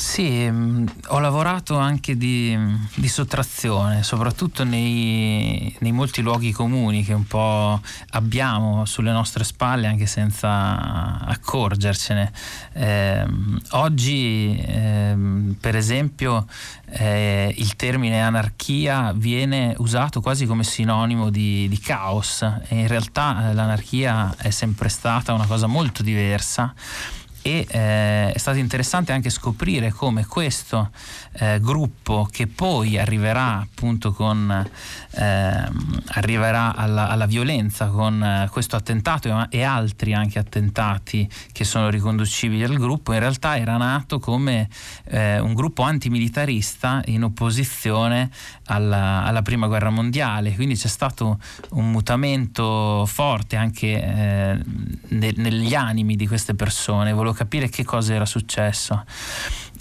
Sì, 0.01 0.49
mm, 0.51 0.87
ho 1.09 1.19
lavorato 1.19 1.77
anche 1.77 2.17
di, 2.17 2.59
di 2.95 3.07
sottrazione, 3.07 4.03
soprattutto 4.03 4.65
nei, 4.65 5.77
nei, 5.81 5.93
molti 5.93 6.23
luoghi 6.23 6.53
comuni 6.53 7.05
che 7.05 7.13
un 7.13 7.27
po' 7.27 7.79
abbiamo 8.13 8.87
sulle 8.87 9.13
nostre 9.13 9.45
spalle 9.45 9.87
anche 9.87 10.07
senza 10.07 11.21
accorgercene. 11.21 12.33
Eh, 12.73 13.27
oggi, 13.73 14.57
eh, 14.57 15.15
per 15.61 15.77
esempio, 15.77 16.47
eh, 16.87 17.55
il 17.59 17.77
termine 17.77 18.23
anarchia 18.23 19.13
viene 19.15 19.75
usato 19.77 20.23
quasi 20.23 20.47
come 20.47 20.65
sinonimo 20.65 21.29
di, 21.29 21.69
di 21.69 21.79
caos 21.79 22.41
e 22.41 22.75
in 22.75 22.89
realtà 22.89 23.51
eh, 23.51 23.53
l'anarchia 23.53 24.35
è 24.39 24.49
sempre 24.49 24.89
stata 24.89 25.35
una 25.35 25.47
cosa 25.47 25.67
molto 25.67 26.03
diversa 26.03 26.73
e 27.42 27.66
eh, 27.68 28.33
è 28.33 28.38
stato 28.38 28.59
interessante 28.59 29.12
anche 29.12 29.31
scoprire 29.31 29.90
come 29.90 30.26
questo 30.26 30.90
eh, 31.33 31.59
gruppo 31.61 32.29
che 32.31 32.46
poi 32.46 32.98
arriverà 32.98 33.61
appunto 33.61 34.12
con 34.12 34.68
eh, 35.12 35.68
arriverà 36.09 36.74
alla, 36.74 37.09
alla, 37.09 37.26
violenza 37.26 37.87
con 37.87 38.22
eh, 38.22 38.48
questo 38.50 38.76
attentato 38.76 39.46
e 39.50 39.62
altri 39.62 40.12
anche 40.12 40.38
attentati 40.38 41.29
che 41.53 41.64
sono 41.64 41.88
riconducibili 41.88 42.64
al 42.64 42.76
gruppo 42.76 43.12
in 43.12 43.20
realtà 43.20 43.57
era 43.57 43.76
nato 43.76 44.18
come 44.18 44.68
eh, 45.05 45.38
un 45.38 45.55
gruppo 45.55 45.83
antimilitarista 45.83 47.03
in 47.07 47.24
opposizione 47.24 48.31
alla, 48.66 49.24
alla, 49.24 49.42
prima 49.42 49.66
guerra 49.66 49.90
mondiale. 49.90 50.55
Quindi 50.55 50.76
c'è 50.76 50.88
stato 50.88 51.38
un 51.70 51.90
mutamento 51.90 53.05
forte 53.07 53.57
anche 53.57 53.87
eh, 53.87 54.59
ne, 55.09 55.33
negli 55.37 55.74
animi 55.74 56.16
di 56.16 56.26
queste 56.26 56.55
persone. 56.55 57.12
Volevo 57.12 57.30
capire 57.33 57.69
che 57.69 57.85
cosa 57.85 58.14
era 58.14 58.27
successo. 58.27 59.05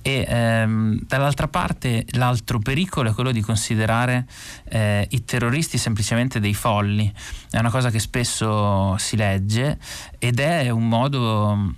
E 0.01 0.25
ehm, 0.27 1.01
dall'altra 1.07 1.47
parte 1.47 2.05
l'altro 2.11 2.59
pericolo 2.59 3.09
è 3.09 3.13
quello 3.13 3.31
di 3.31 3.41
considerare 3.41 4.25
eh, 4.69 5.05
i 5.09 5.25
terroristi 5.25 5.77
semplicemente 5.77 6.39
dei 6.39 6.53
folli, 6.53 7.11
è 7.49 7.59
una 7.59 7.69
cosa 7.69 7.89
che 7.89 7.99
spesso 7.99 8.95
si 8.97 9.17
legge 9.17 9.77
ed 10.17 10.39
è 10.39 10.69
un 10.69 10.87
modo 10.87 11.73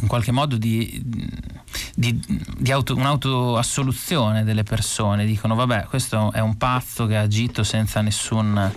in 0.00 0.06
qualche 0.06 0.32
modo 0.32 0.56
di, 0.56 1.02
di, 1.94 2.20
di 2.58 2.72
auto, 2.72 2.94
un'autoassoluzione 2.94 4.44
delle 4.44 4.62
persone, 4.62 5.26
dicono 5.26 5.54
vabbè 5.54 5.84
questo 5.84 6.32
è 6.32 6.40
un 6.40 6.56
pazzo 6.56 7.06
che 7.06 7.16
ha 7.16 7.22
agito 7.22 7.62
senza 7.62 8.00
nessun 8.00 8.72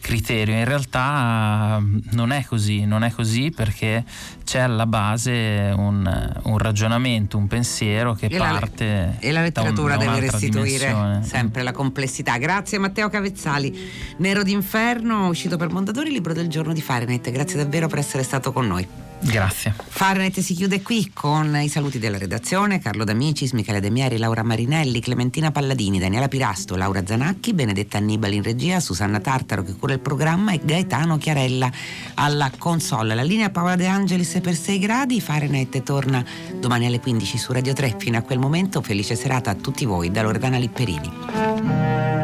criterio. 0.00 0.54
In 0.54 0.64
realtà 0.64 1.82
non 2.10 2.32
è 2.32 2.44
così, 2.44 2.84
non 2.84 3.02
è 3.02 3.10
così 3.10 3.52
perché 3.54 4.04
c'è 4.44 4.60
alla 4.60 4.86
base 4.86 5.72
un, 5.76 6.40
un 6.44 6.58
ragionamento, 6.58 7.36
un 7.36 7.46
pensiero 7.46 8.14
che 8.14 8.26
e 8.26 8.36
parte. 8.36 8.86
La, 8.86 9.18
e 9.18 9.32
la 9.32 9.42
letteratura 9.42 9.96
deve 9.96 10.20
restituire 10.20 11.20
sempre 11.22 11.62
la 11.62 11.72
complessità. 11.72 12.36
Grazie 12.38 12.78
Matteo 12.78 13.08
Cavezzali. 13.08 13.90
Nero 14.18 14.42
d'inferno, 14.42 15.28
uscito 15.28 15.56
per 15.56 15.70
Mondadori, 15.70 16.10
libro 16.10 16.32
del 16.32 16.48
giorno 16.48 16.72
di 16.72 16.80
Fahrenheit. 16.80 17.30
Grazie 17.30 17.56
davvero 17.56 17.88
per 17.88 17.98
essere 17.98 18.22
stato 18.22 18.52
con 18.52 18.66
noi. 18.66 18.86
Grazie. 19.20 19.74
Fahrenheit 19.88 20.38
si 20.40 20.54
chiude 20.54 20.82
qui 20.82 21.10
con 21.12 21.56
i 21.56 21.68
saluti 21.68 21.98
della 21.98 22.18
redazione, 22.18 22.78
Carlo 22.78 23.04
D'Amicis, 23.04 23.52
Michele 23.52 23.80
De 23.80 23.90
Mieri, 23.90 24.18
Laura 24.18 24.42
Marinelli, 24.42 25.00
Clementina 25.00 25.50
Palladini, 25.50 25.98
Daniela 25.98 26.28
Pirasto, 26.28 26.76
Laura 26.76 27.04
Zanacchi, 27.04 27.54
Benedetta 27.54 27.98
Annibali 27.98 28.36
in 28.36 28.42
regia, 28.42 28.78
Susanna 28.80 29.20
Tartaro 29.20 29.62
che 29.62 29.74
cura 29.74 29.94
il 29.94 30.00
programma 30.00 30.52
e 30.52 30.60
Gaetano 30.62 31.18
Chiarella 31.18 31.70
alla 32.14 32.50
console. 32.56 33.14
La 33.14 33.22
linea 33.22 33.50
Paola 33.50 33.76
De 33.76 33.86
Angelis 33.86 34.38
per 34.40 34.54
6 34.54 34.78
gradi, 34.78 35.20
Fahrenheit 35.20 35.82
torna 35.82 36.24
domani 36.60 36.86
alle 36.86 37.00
15 37.00 37.38
su 37.38 37.52
Radio 37.52 37.72
3. 37.72 37.96
Fino 37.98 38.18
a 38.18 38.22
quel 38.22 38.38
momento 38.38 38.82
felice 38.82 39.16
serata 39.16 39.50
a 39.50 39.54
tutti 39.54 39.84
voi 39.84 40.10
da 40.10 40.22
Loredana 40.22 40.58
Lipperini. 40.58 42.15